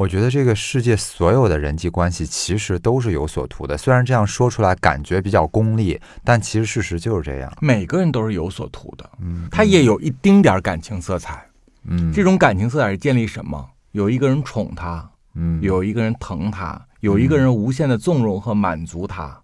[0.00, 7.52] 我觉得这个世界所有的人际关系其实都是有所图的，虽然这样说出来感觉比较功利，但其实事实就是这样。
[7.60, 11.46] 每个人都是有所图的，嗯，他也有一丁点儿感情色彩。
[11.84, 13.68] 嗯，这种感情色彩是建立什么？
[13.92, 19.38] 有一个人宠他，嗯有一个人疼他，有一个人无限的纵容和满足他，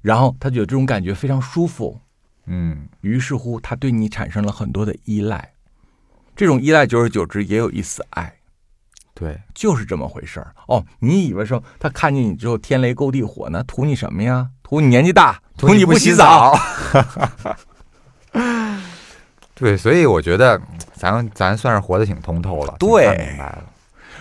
[0.00, 2.00] 然后他觉得这种感觉非常舒服，
[2.46, 5.52] 嗯于是乎他对你产生了很多的依赖。
[6.34, 8.39] 这种依赖久而久之也有一丝爱。
[9.20, 10.82] 对，就是这么回事儿哦。
[10.98, 13.62] 你以为说他看见你之后天雷勾地火呢？
[13.68, 14.48] 图你什么呀？
[14.62, 16.58] 图你年纪大，图你不洗澡。
[19.54, 20.58] 对，所以我觉得
[20.94, 23.62] 咱咱算是活得挺通透了，对明白了。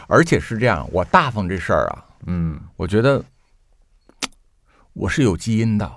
[0.08, 3.24] 而且是这样，我大方这事儿啊，嗯我觉得
[4.92, 5.90] 我是有基因的。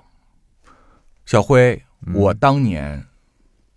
[1.27, 3.05] 小辉，嗯我当年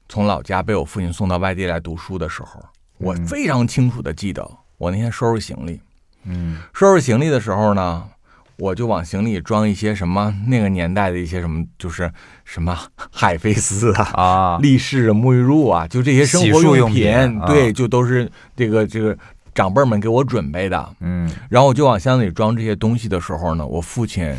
[0.07, 2.63] 从老家被我父亲送到外地来读书的时候，
[2.99, 5.79] 我嗯非常清楚的记得，我那天收拾行李，
[6.23, 6.57] 嗯。
[6.73, 8.09] 收拾行李的时候呢，
[8.57, 12.11] 我就往行李装一些什么那个年代的一些什么，就是
[12.43, 12.77] 什么
[13.11, 19.17] 海飞丝啊、啊，力士、沐浴露啊，就这些生活用品，品啊对，就都是这个这个
[19.53, 20.95] 长辈们给我准备的。
[20.99, 21.31] 嗯。
[21.49, 24.35] 然后我就往箱子里装这些东西的时候呢，我父亲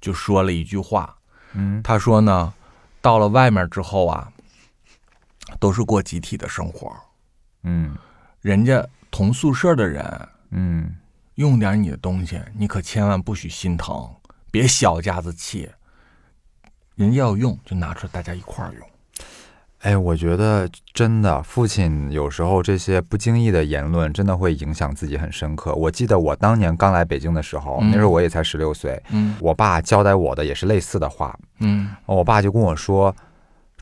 [0.00, 1.14] 就说了一句话，
[1.52, 1.82] 嗯。
[1.82, 2.52] 他说呢，
[3.00, 4.28] 到了外面之后啊，
[5.58, 6.94] 都是过集体的生活，
[7.64, 7.94] 嗯。
[8.40, 10.94] 人家同宿舍的人嗯
[11.34, 14.08] 用点你的东西，你可千万不许心疼，
[14.50, 15.68] 别小家子气。
[16.96, 18.88] 人家要用就拿出来，大家一块儿用。
[19.82, 25.72] 哎，我觉得真的，父亲有时候这些不经意的言论，真的会影响自己很深刻。
[25.74, 31.38] 我记得我当年刚来北京的时候，嗯那时候我也才十六岁，嗯我爸交代我的也是类似的话。
[31.60, 33.14] 嗯我爸就跟我说，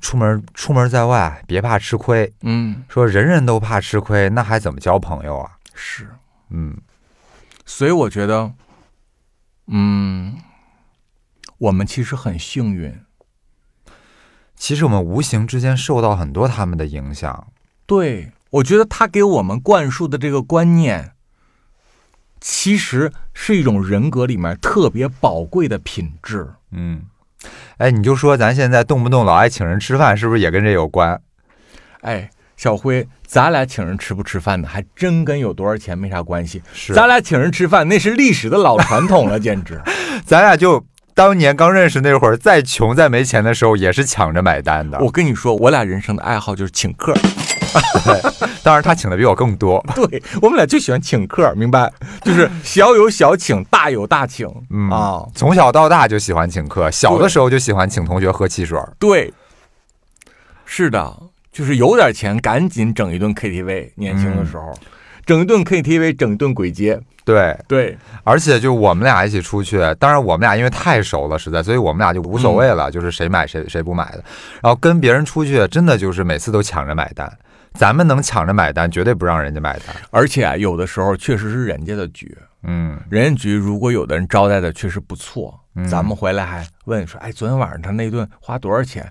[0.01, 2.33] 出门出门在外，别怕吃亏。
[2.43, 5.53] 嗯，说人人都怕吃亏，那还怎么交朋友啊？
[5.75, 6.09] 是。
[6.51, 6.77] 嗯，
[7.65, 8.53] 所以我觉得，
[9.67, 10.37] 嗯，
[11.59, 13.01] 我们其实很幸运。
[14.55, 17.49] 其实我们无形之间受到很多他们的影响。
[17.85, 21.13] 对，我觉得他给我们灌输的这个观念，
[22.41, 26.55] 其实是一种人格里面特别宝贵的品质。
[26.71, 27.03] 嗯，
[27.79, 31.21] 哎，你就说咱现在动不动老爱请人吃饭，是不是也跟这有关？
[32.01, 36.63] 哎，小辉，咱俩请人吃不吃饭呢，还真跟有多少钱没啥关系。
[36.73, 39.79] 是咱俩请人吃饭，那是历史的老传统了，简直。
[40.25, 44.99] 咱俩就当年刚认识那会儿，再穷再没钱的时候，也是抢着买单的。
[45.01, 47.15] 我跟你说，我俩人生的爱好就是请客。
[48.63, 49.85] 当然他请的比我更多。
[49.95, 51.93] 对我们俩就喜欢请客，明白？
[52.23, 54.49] 就是小有小请，大有大请。
[54.71, 58.93] 嗯啊，从小到大就喜欢请客，小的时候就喜欢请同学喝汽水儿。
[58.99, 59.33] 对，
[60.65, 61.17] 是的，
[61.53, 63.91] 就是有点钱，赶紧整一顿 KTV。
[63.95, 64.77] 年轻的时候，
[65.25, 67.01] 整一顿 KTV，整一顿鬼街。
[67.25, 74.23] 对，对，而且就我们俩一起出去，当然我们俩因为太熟了，实在，所以我们俩就无所谓了，就是谁买谁谁不买的。
[74.63, 77.29] 然后跟别人出去，真的就是每次都抢着买单。
[77.77, 79.95] 咱们能抢着买单，绝对不让人家买单。
[80.11, 89.09] 而且啊，有的时候确实是人家的局，嗯，人家局如果有的人招待的确实不错，嗯咱们回来还问说，哎，昨天晚上他那顿花多少钱？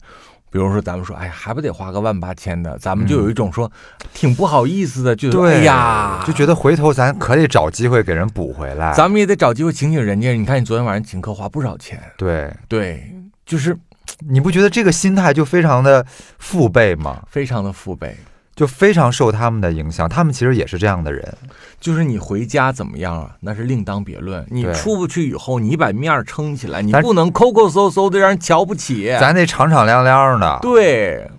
[0.52, 2.78] 比如说咱们说，哎，还不得花个万八千的？
[2.78, 3.70] 咱们就有一种说，
[4.14, 8.94] 挺不好意思的，就对哎呀，就觉得回头咱可得找机会给人补回来。
[8.94, 10.32] 咱们也得找机会请请人家。
[10.32, 13.14] 你看你昨天晚上请客花不少钱，对，对，
[13.46, 13.78] 就是
[14.20, 16.06] 你不觉得这个心态就非常的
[16.40, 17.22] 父辈吗？
[17.30, 18.16] 非常的父辈。
[18.56, 21.38] 就非常受他们的影响，他们其实也是这样的人。
[21.80, 23.36] 就是你回家怎么样啊？
[23.42, 24.46] 那是另当别论。
[24.50, 29.10] 你出不去以后，你把面儿撑起来，你不能抠抠搜搜的让人瞧不起。
[29.20, 30.60] 咱得敞敞亮亮的。
[30.62, 31.30] 对，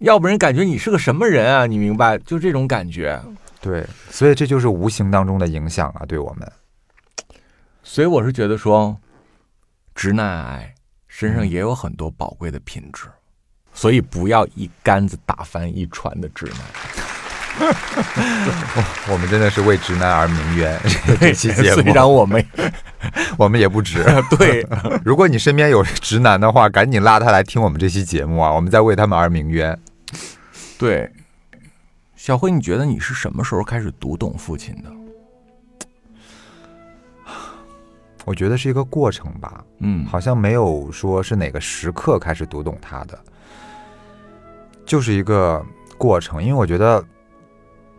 [0.00, 1.66] 要不然感觉你是个什么人啊？
[1.66, 2.18] 你明白？
[2.18, 3.18] 就这种感觉。
[3.60, 6.52] 对，所以这就是无形当中的影响啊，对我们。
[7.82, 8.94] 所以我是觉得说，
[9.94, 10.74] 直男癌
[11.06, 13.06] 身上也有很多宝贵的品质，
[13.78, 16.56] 所以不要一竿子打翻一船的直男。
[19.08, 20.76] 我们真的是为直男而鸣冤。
[21.20, 22.44] 这期节虽目然我们
[23.38, 24.04] 我们也不值。
[24.36, 24.66] 对
[25.04, 28.52] 如果你身边有直男的话，赶紧拉他来听我们这期节目啊！
[28.52, 29.78] 我们在为他们而鸣冤。
[30.76, 31.08] 对，
[32.16, 34.90] 小辉，你觉得你是什么时候开始读懂父亲的？
[38.24, 43.16] 我觉得是一个过程吧，嗯，好像没有说是哪个时刻开始读懂他的，
[44.88, 45.64] 就是一个
[45.96, 46.42] 过程。
[46.42, 47.04] 因为我觉得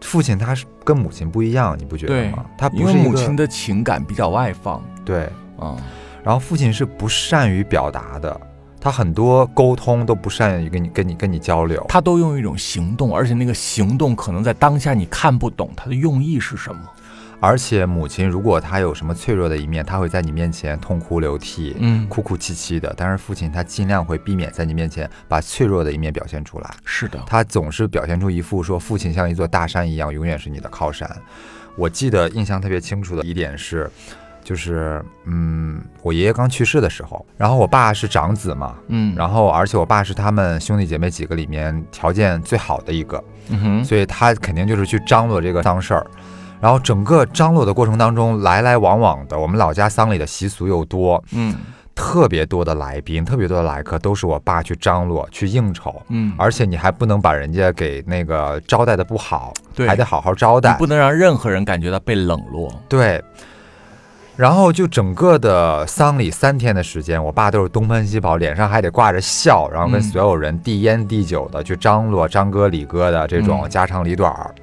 [0.01, 2.45] 父亲他是跟母亲不一样，你不觉得吗？
[2.57, 5.29] 他因为母亲的情感比较外放对，
[5.61, 5.77] 嗯，
[6.23, 8.41] 然后父亲是不善于表达的，
[8.81, 11.85] 他很多沟通都不善于跟你跟你跟你交流。
[11.87, 16.81] 他都用一种行动，而且那个行动可能在当下你看不懂他的用意是什么。
[17.41, 22.93] 而且母亲如果她有什么脆弱的一面，她会在你面前痛哭流涕，嗯哭哭泣泣的。
[22.97, 31.09] 但是父亲他尽量会避免在你面前把脆弱的一面表现出来，是的，他总是表现出一副说父亲像一座大山一样，永远是你的靠山。
[31.75, 33.89] 我记得印象特别清楚的一点是，
[34.43, 46.05] 就是嗯，我爷爷刚去世的时候，然后我爸是长子嘛，嗯，然后而且我爸是他们兄弟姐妹几个里面条件最好的一个，嗯哼，所以他肯定就是去张罗这个丧事儿。
[46.61, 51.55] 然后整个张罗的过程当中，来来往往的，我们老家丧礼的习俗又多，嗯
[51.95, 56.01] 特别多的来宾，特别多的来客，都是我爸去张罗、去应酬。
[56.07, 60.73] 嗯，而且你还不能把人家给那个招待的不好，对还得好好招待。
[60.75, 62.73] 不能让任何人感觉到被冷落。
[62.87, 63.21] 对。
[64.37, 74.55] 然后就整个的丧礼三天的时间，我爸都是东奔西跑，脸上还得挂着笑，然后跟嗯所有人递烟递酒的去张罗张哥李哥的这种嗯家长里短儿。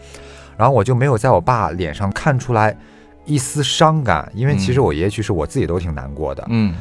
[0.57, 2.77] 然后我就没有在我爸脸上看出来
[3.25, 6.45] 一丝伤感，因为其实嗯我爷爷去世，我自己都挺难过的。
[6.49, 6.75] 嗯。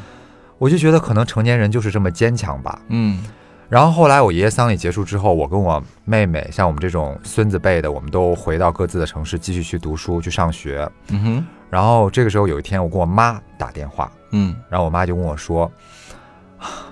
[0.57, 2.81] 我就觉得可能成年人就是这么坚强吧。
[2.87, 3.21] 嗯。
[3.67, 10.89] 然后后来我爷爷丧礼结束之后，我跟我妹妹，像我们这种孙子辈的，我们都回到各自的城市继续去读书去上学。
[11.09, 14.55] 嗯哼，然后这个时候有一天，我跟我妈打电话，嗯。
[14.69, 15.69] 然后我妈就跟我说，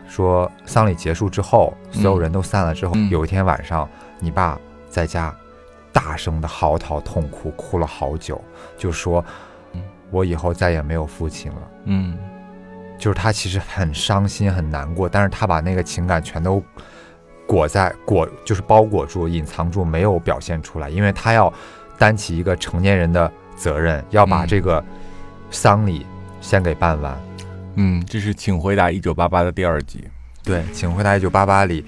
[0.10, 3.08] 说丧礼结束之后，所有人都散了之后，嗯。
[3.10, 3.88] 有一天晚上，
[4.20, 5.34] 你爸在家
[5.94, 8.44] 大声的嚎啕痛哭，哭了好久，
[8.78, 9.24] 就说
[9.74, 9.82] 嗯，
[10.12, 11.72] 我以后再也没有父亲了。
[11.86, 12.18] 嗯
[13.00, 16.64] 就是他其实很伤心很难过，但是他把那个情感全都
[17.46, 21.52] 裹在裹就是包裹住、隐藏住，没有表现出来，因为他要
[21.98, 24.84] 担起一个成年人的责任，要把嗯这个
[25.52, 26.06] 丧礼
[26.40, 27.18] 先给办完。
[27.76, 30.08] 嗯，这是《请回答一九八八》的第二集。
[30.44, 31.86] 对，请回答一九八八里，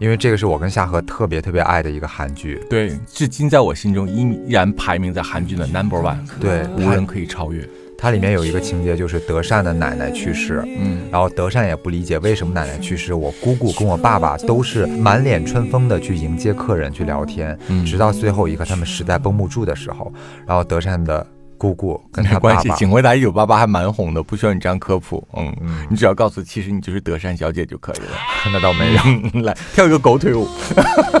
[0.00, 2.60] 因为这个是我跟夏荷特别特别爱的一个韩剧。
[2.68, 7.62] 对，至今在我心中依然排名在韩剧的 number one，对，无人可以超越。
[7.98, 20.10] 它里面有一个情节，就是德善的奶奶去世，嗯然后德善也不理解为什么奶奶去世，我姑姑跟我爸爸都是满脸春风的去迎接客人去聊天，嗯，直到最后一刻他们实在绷不住的时候，
[20.46, 21.26] 然后德善的
[21.60, 25.22] 姑姑跟他没关系，请回答一九八八还蛮红的，不需要你这样科普。
[25.36, 28.16] 嗯，嗯，你只要告诉其实你就是德善小姐就可以了。
[28.50, 29.02] 那倒没有，
[29.44, 30.48] 来跳一个狗腿舞。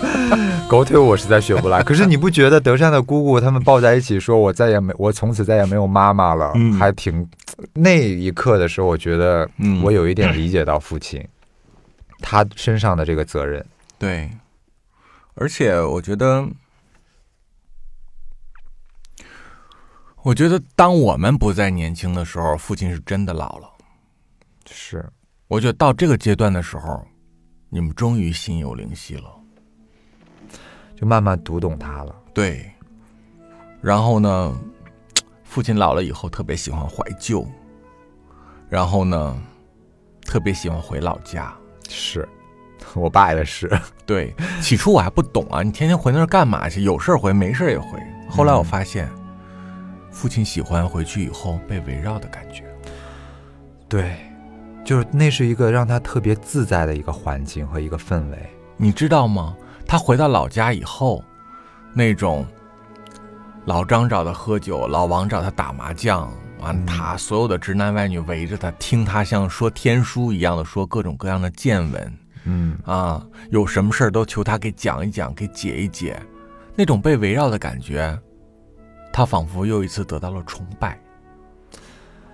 [0.66, 1.82] 狗腿我实在学不来。
[1.82, 7.28] 可是你不觉得德善的姑姑他们抱在一起说“我再也没，我从此再也没有妈妈了”，嗯还挺
[7.74, 11.22] 那一刻的时候，我觉得嗯我有一点理解到父亲
[12.20, 13.62] 他身上的这个责任。
[13.98, 14.30] 对，
[15.34, 16.46] 而且我觉得，
[20.22, 23.70] 我觉得当我们不再年轻的时候，父亲是真的老了。
[24.70, 25.08] 是，
[25.48, 27.02] 我觉得到这个阶段的时候，
[27.70, 29.34] 你们终于心有灵犀了。
[30.94, 32.14] 就慢慢读懂他了。
[32.34, 32.70] 对，
[33.80, 34.54] 然后呢，
[35.42, 37.46] 父亲老了以后特别喜欢怀旧，
[38.68, 39.42] 然后呢，
[40.26, 41.56] 特别喜欢回老家。
[41.88, 42.28] 是，
[42.94, 43.70] 我爸也是。
[44.04, 46.82] 对，起初我还不懂啊，你天天回那儿干嘛去？
[46.82, 47.98] 有事儿回，没事儿也回。
[48.28, 49.10] 后来我发现，
[50.10, 52.64] 父亲喜欢回去以后被围绕的感觉。
[53.88, 54.16] 对，
[54.84, 58.38] 就是那是一个让他特别自在的一个环境和一个氛围。
[58.76, 59.56] 你知道吗？
[59.86, 61.22] 他回到老家以后，
[61.92, 62.46] 那种
[63.64, 76.18] 老张找他喝酒，老王找他打麻将，完嗯他所有的直男外女围着他，听他像说天书一样的说各种各样的见闻嗯，啊，有什么事儿都求他给讲一讲，给解一解，
[76.74, 78.18] 那种被围绕的感觉，
[79.12, 80.98] 他仿佛又一次得到了崇拜。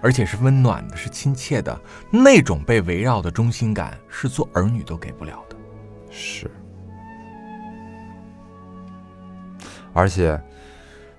[0.02, 1.76] 而且是温暖的，是亲切的，
[2.10, 5.56] 那种被围绕的中心感，是做儿女都给不了的。
[6.10, 6.48] 是。
[9.92, 10.40] 而且，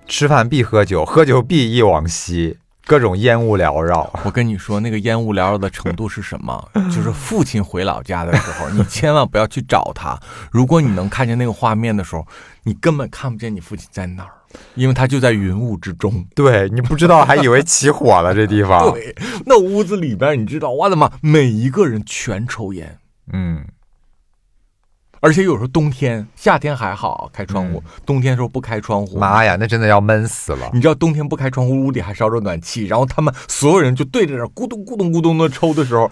[0.06, 2.56] 吃饭必喝酒，喝酒必忆往昔，
[2.86, 4.08] 各种烟雾缭绕。
[4.24, 6.70] 我跟你说，那个烟雾缭绕的程度是什么？
[6.88, 10.18] 就是父亲回老家的时候，你千万不要去找他。
[10.52, 12.24] 如果你能看见那个画面的时候，
[12.62, 14.32] 你根本看不见你父亲在哪儿，
[14.74, 16.24] 因为它就在云雾之中。
[16.34, 18.90] 对你不知道，还以为起火了这地方。
[18.92, 19.14] 对，
[19.46, 22.98] 那屋子里边，你知道，我的妈，每一个人全抽烟，
[23.32, 23.64] 嗯，
[25.20, 29.18] 而且有时候冬天、夏天还好开窗户，冬天的时候不开窗户。
[29.18, 30.70] 妈呀，那真的要闷死了。
[30.72, 36.10] 你知道冬天不开窗户，屋里还烧着暖气，然后他们所有人就对着那儿咕咚咕咚咕咚的抽的时候，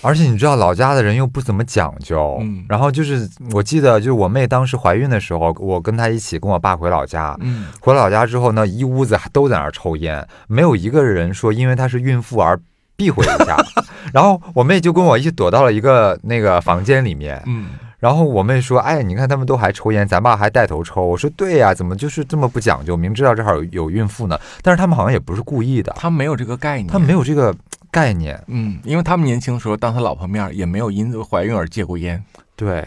[0.00, 12.58] 而且你知道老家的人又不怎么讲究，嗯然后就是我记得，就是我妹当时怀孕的时候，我跟她一起跟我爸回老家，嗯，回老家之后呢，一屋子都在那儿抽烟，没有一个人说因为她是孕妇而
[12.96, 13.56] 避讳一下。
[14.12, 17.66] 然后我妹就跟我一起躲到了一个那个房间里面，嗯，
[18.02, 22.96] 然后我妹说：“哎，你看他们都还抽烟，咱爸还带头抽。”我说：“对呀，怎么就是这么不讲究？
[22.96, 27.54] 明知道这儿有有孕妇呢，但是他们好像也不是故意的，他没有这个概念，他们没有这个
[27.92, 28.42] 概念。
[28.48, 32.20] 嗯，因为他们年轻的时候，当他老婆面也没有因怀孕而戒过烟。
[32.56, 32.84] 对，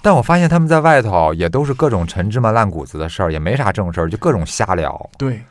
[0.00, 5.10] 但我发现他们在外头也都是各种陈芝麻烂谷子的事儿，也没啥正事儿，就各种瞎聊。
[5.18, 5.42] 对，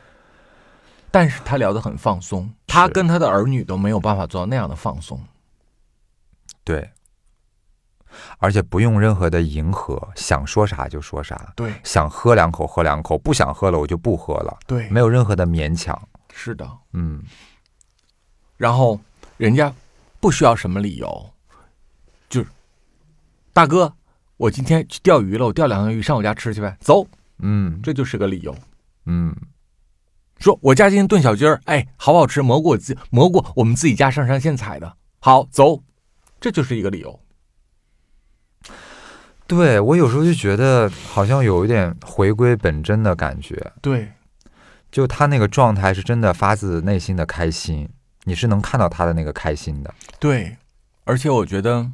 [1.12, 5.20] 但是他聊得很放松，他跟他的儿女都没有办法做到那样的放松。
[6.64, 6.90] 对，
[8.38, 16.00] 而且不用任何的迎合，想说啥就说啥，对想喝两口喝两口，不想喝了我就不喝了，对，没有任何的勉强。
[16.32, 16.68] 是的。
[16.92, 17.22] 嗯，
[18.56, 18.98] 然后
[19.36, 19.72] 人家
[20.20, 21.30] 不需要什么理由，
[22.28, 22.48] 就是
[23.52, 23.92] 大哥，
[24.36, 27.06] 我今天去钓鱼了，我钓两条鱼，上我家吃去呗，走，
[27.38, 28.54] 嗯这就是个理由。
[29.06, 29.34] 嗯，
[30.38, 32.42] 说我家今天炖小鸡儿，哎，好不好吃？
[32.42, 35.82] 蘑菇我自蘑菇我们自己家上山现采的，好走，
[36.40, 37.20] 这就是一个理由。
[39.56, 44.12] 对我有时候就觉得好像有一点回归本真的感觉，对，
[44.90, 47.88] 就他那个状态是真的发自内心的开心，
[48.24, 49.94] 你是能看到他的那个开心的。
[50.18, 50.56] 对，
[51.04, 51.90] 而且我觉得，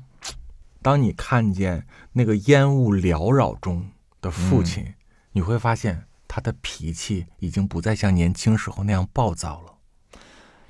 [0.82, 3.88] 当你看见那个烟雾缭绕中
[4.20, 4.94] 的父亲，
[5.32, 9.74] 你会发现他的脾气已经不再像年轻时候那样暴躁了，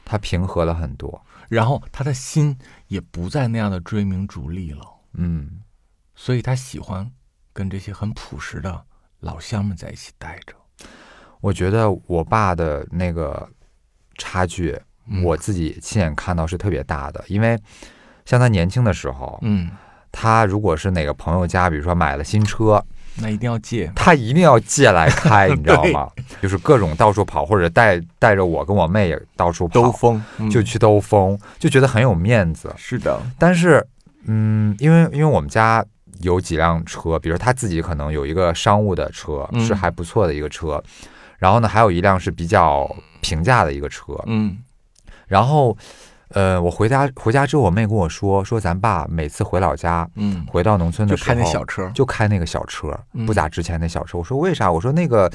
[0.04, 4.84] 他平和了很多，然后他的心也不再那样的追名逐利了，
[5.14, 5.60] 嗯，
[6.22, 7.10] 所以他喜欢
[7.50, 8.84] 跟这些很朴实的
[9.20, 10.52] 老乡们在一起待着。
[11.40, 13.48] 我觉得我爸的那个
[14.18, 17.58] 差距，嗯我自己亲眼看到是特别大的，因为
[18.26, 19.70] 像他年轻的时候，嗯
[20.12, 22.84] 他如果是哪个朋友家，比如说买了新车，
[23.16, 23.90] 那一定要借。
[23.96, 26.06] 他一定要借来开， 你知道吗？
[26.42, 32.70] 就是各种到处跑，或者带带着我跟我妹也到处跑，兜风嗯就去兜风，就觉得很有面子。
[32.76, 33.82] 是的，但是，
[34.26, 35.82] 嗯，因为因为我们家
[36.20, 39.60] 有几辆车，比如他自己可能有一个商务的车，嗯。
[39.60, 40.82] 是还不错的一个车，
[41.38, 42.88] 然后呢，还有一辆是比较
[43.20, 44.58] 平价的一个车，嗯。
[45.26, 45.76] 然后，
[46.28, 53.24] 呃，我回家回家之后，我妹跟我说，说咱爸每次回老家，嗯，回到农村就的时候，就开那小车，就开那个小车，嗯。
[53.26, 54.18] 不咋值钱那小车。
[54.18, 54.70] 我说为啥？
[54.70, 55.30] 我说那个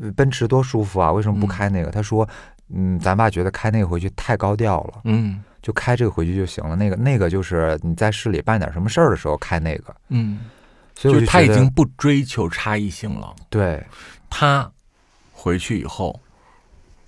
[0.00, 1.48] 呃奔驰多舒服啊，为什么不嗯。
[1.48, 1.90] 开那个？
[1.90, 2.28] 他说，
[2.74, 6.76] 嗯，咱爸觉得开那个回去太高调了，嗯就开这个回去就行了。
[6.76, 9.94] 那个那个就是你在市里办点什么事儿的时候开那个。
[10.08, 10.40] 嗯，
[10.94, 13.34] 所以我就是他已经不追求差异性了。
[13.48, 13.84] 对，
[14.28, 14.70] 他
[15.32, 16.18] 回去以后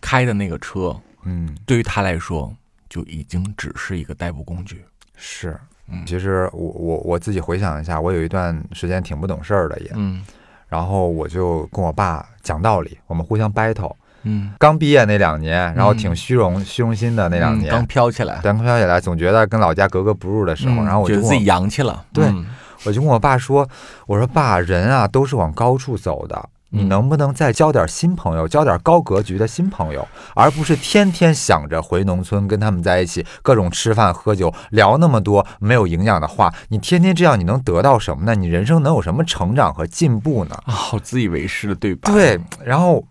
[0.00, 0.94] 开的那个车，
[1.24, 2.54] 嗯，对于他来说
[2.88, 4.84] 就已经只是一个代步工具。
[5.16, 5.58] 是。
[5.88, 10.24] 嗯其实我我我自己回想一下，我有一段时间挺不懂事儿的也，嗯
[10.68, 13.94] 然后我就跟我爸讲道理，我们互相 battle。
[14.24, 22.04] 嗯，刚毕业那两年，然后嗯挺虚荣、虚荣心的那两年，嗯刚飘起来，刚飘起来，总觉得跟老家格格不入的时候，嗯然后我就自己洋气了。
[22.12, 22.46] 对嗯
[22.84, 23.68] 我就跟我爸说
[24.08, 30.04] ：“我说爸，人啊都是往高处走的，你嗯能不能再交点新朋友，交点高格局的新朋友，
[30.34, 36.52] 而不是天天想着回农村跟他们在一起，各种吃饭喝酒，聊那么多没有营养的话。
[36.70, 38.34] 你天天这样，你能得到什么呢？
[38.34, 42.10] 你人生能有什么成长和进步呢？”啊，好自以为是的对吧。
[42.12, 43.04] 对，然后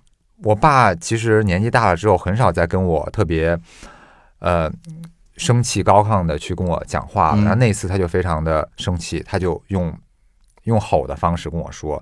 [0.43, 3.57] 我爸其实年纪大了之后，很少再跟我特别，
[4.39, 4.71] 呃，
[5.37, 7.37] 生气高亢的去跟我讲话了。
[7.37, 9.93] 嗯然后那次他就非常的生气，他就用
[10.63, 12.01] 用吼的方式跟我说，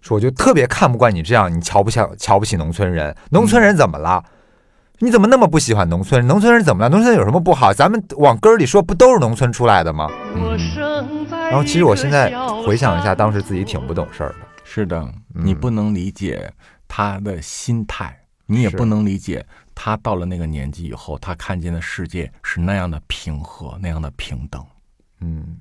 [0.00, 4.24] 说我就特别看不惯你这样，你瞧不起瞧不起农村人，农村人怎么了？
[5.00, 6.26] 你怎么那么不喜欢农村？
[6.26, 6.88] 农村人怎么了？
[6.88, 7.72] 农村人有什么不好？
[7.72, 10.08] 咱们往根儿里说，不都是农村出来的吗？
[10.34, 10.58] 嗯，
[11.50, 12.32] 然后其实我现在
[12.66, 14.36] 回想一下，当时自己挺不懂事儿的。
[14.64, 14.98] 是的，
[15.34, 16.50] 嗯你不能理解
[16.88, 24.64] 他的心态，你也不能理解他到了那个年纪以后，他看见的世界是那样的平和，那样的平等。
[25.20, 25.58] 嗯，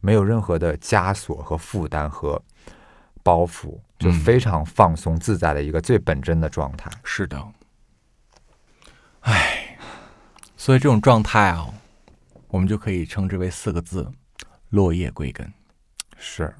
[0.00, 2.42] 没有任何的枷锁和负担和
[3.22, 6.90] 包袱，就嗯非常放松自在的一个最本真的状态。
[7.04, 7.52] 是的，
[9.20, 9.78] 唉，
[10.56, 11.72] 所以这种状态啊，
[12.48, 14.10] 我们就可以称之为四个字：
[14.70, 15.52] 落叶归根。
[16.16, 16.54] 是，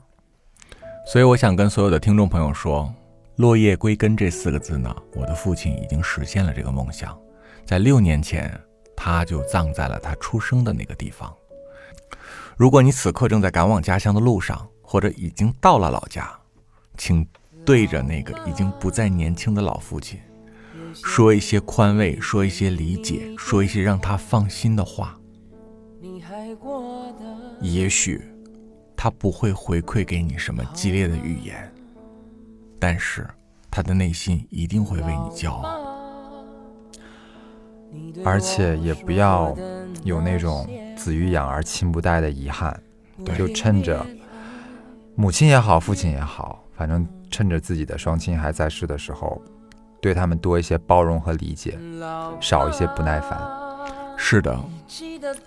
[1.10, 2.88] 所以我想跟所有的听众朋友说
[3.34, 7.18] ，“落叶归根”这四个字呢，我的父亲已经实现了这个梦想，
[7.66, 8.48] 在六年前，
[8.94, 11.34] 他就葬在了他出生的那个地方。
[12.56, 16.30] 如果你此刻正在赶往家乡的路上，或者已经到了老家，
[16.96, 17.26] 请
[17.66, 20.20] 对着那个已经不再年轻的老父亲，
[20.94, 25.18] 说一些宽慰，说一些理解，说一些让他放心的话。
[27.60, 28.22] 也许
[29.02, 31.72] 他不会回馈给你什么激烈的语言，
[32.78, 33.26] 但是
[33.70, 35.80] 他的内心一定会为你骄傲。
[38.22, 39.56] 而且也不要
[40.04, 42.78] 有那种子欲养而亲不待的遗憾，
[43.38, 44.04] 就趁着
[45.14, 49.40] 母亲也好，父亲也好，反正趁着自己的双亲还在世的时候，
[50.02, 51.78] 对他们多一些包容和理解，
[52.38, 53.69] 少一些不耐烦。
[54.22, 54.54] 是的，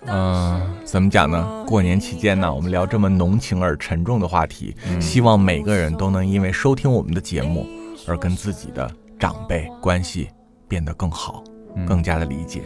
[0.06, 1.64] 嗯、怎么讲呢？
[1.66, 7.66] 过年期间呢，我们聊这么浓情而沉重的话题，希望每个人都能因为收听我们的节目
[8.06, 10.28] 而跟自己的长辈关系
[10.66, 11.44] 变得更好，
[11.76, 12.62] 嗯更加的理解。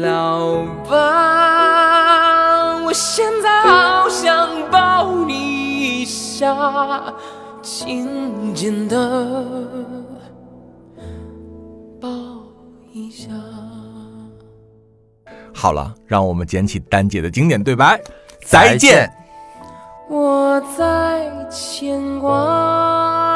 [0.00, 7.14] 老爸，我现在好想抱你一下，
[7.60, 9.36] 紧紧的
[12.00, 12.08] 抱
[12.92, 13.28] 一下。
[15.54, 18.00] 好了，让我们捡起丹姐的经典对白，
[18.44, 19.10] 再见。
[20.08, 23.31] 我在牵挂。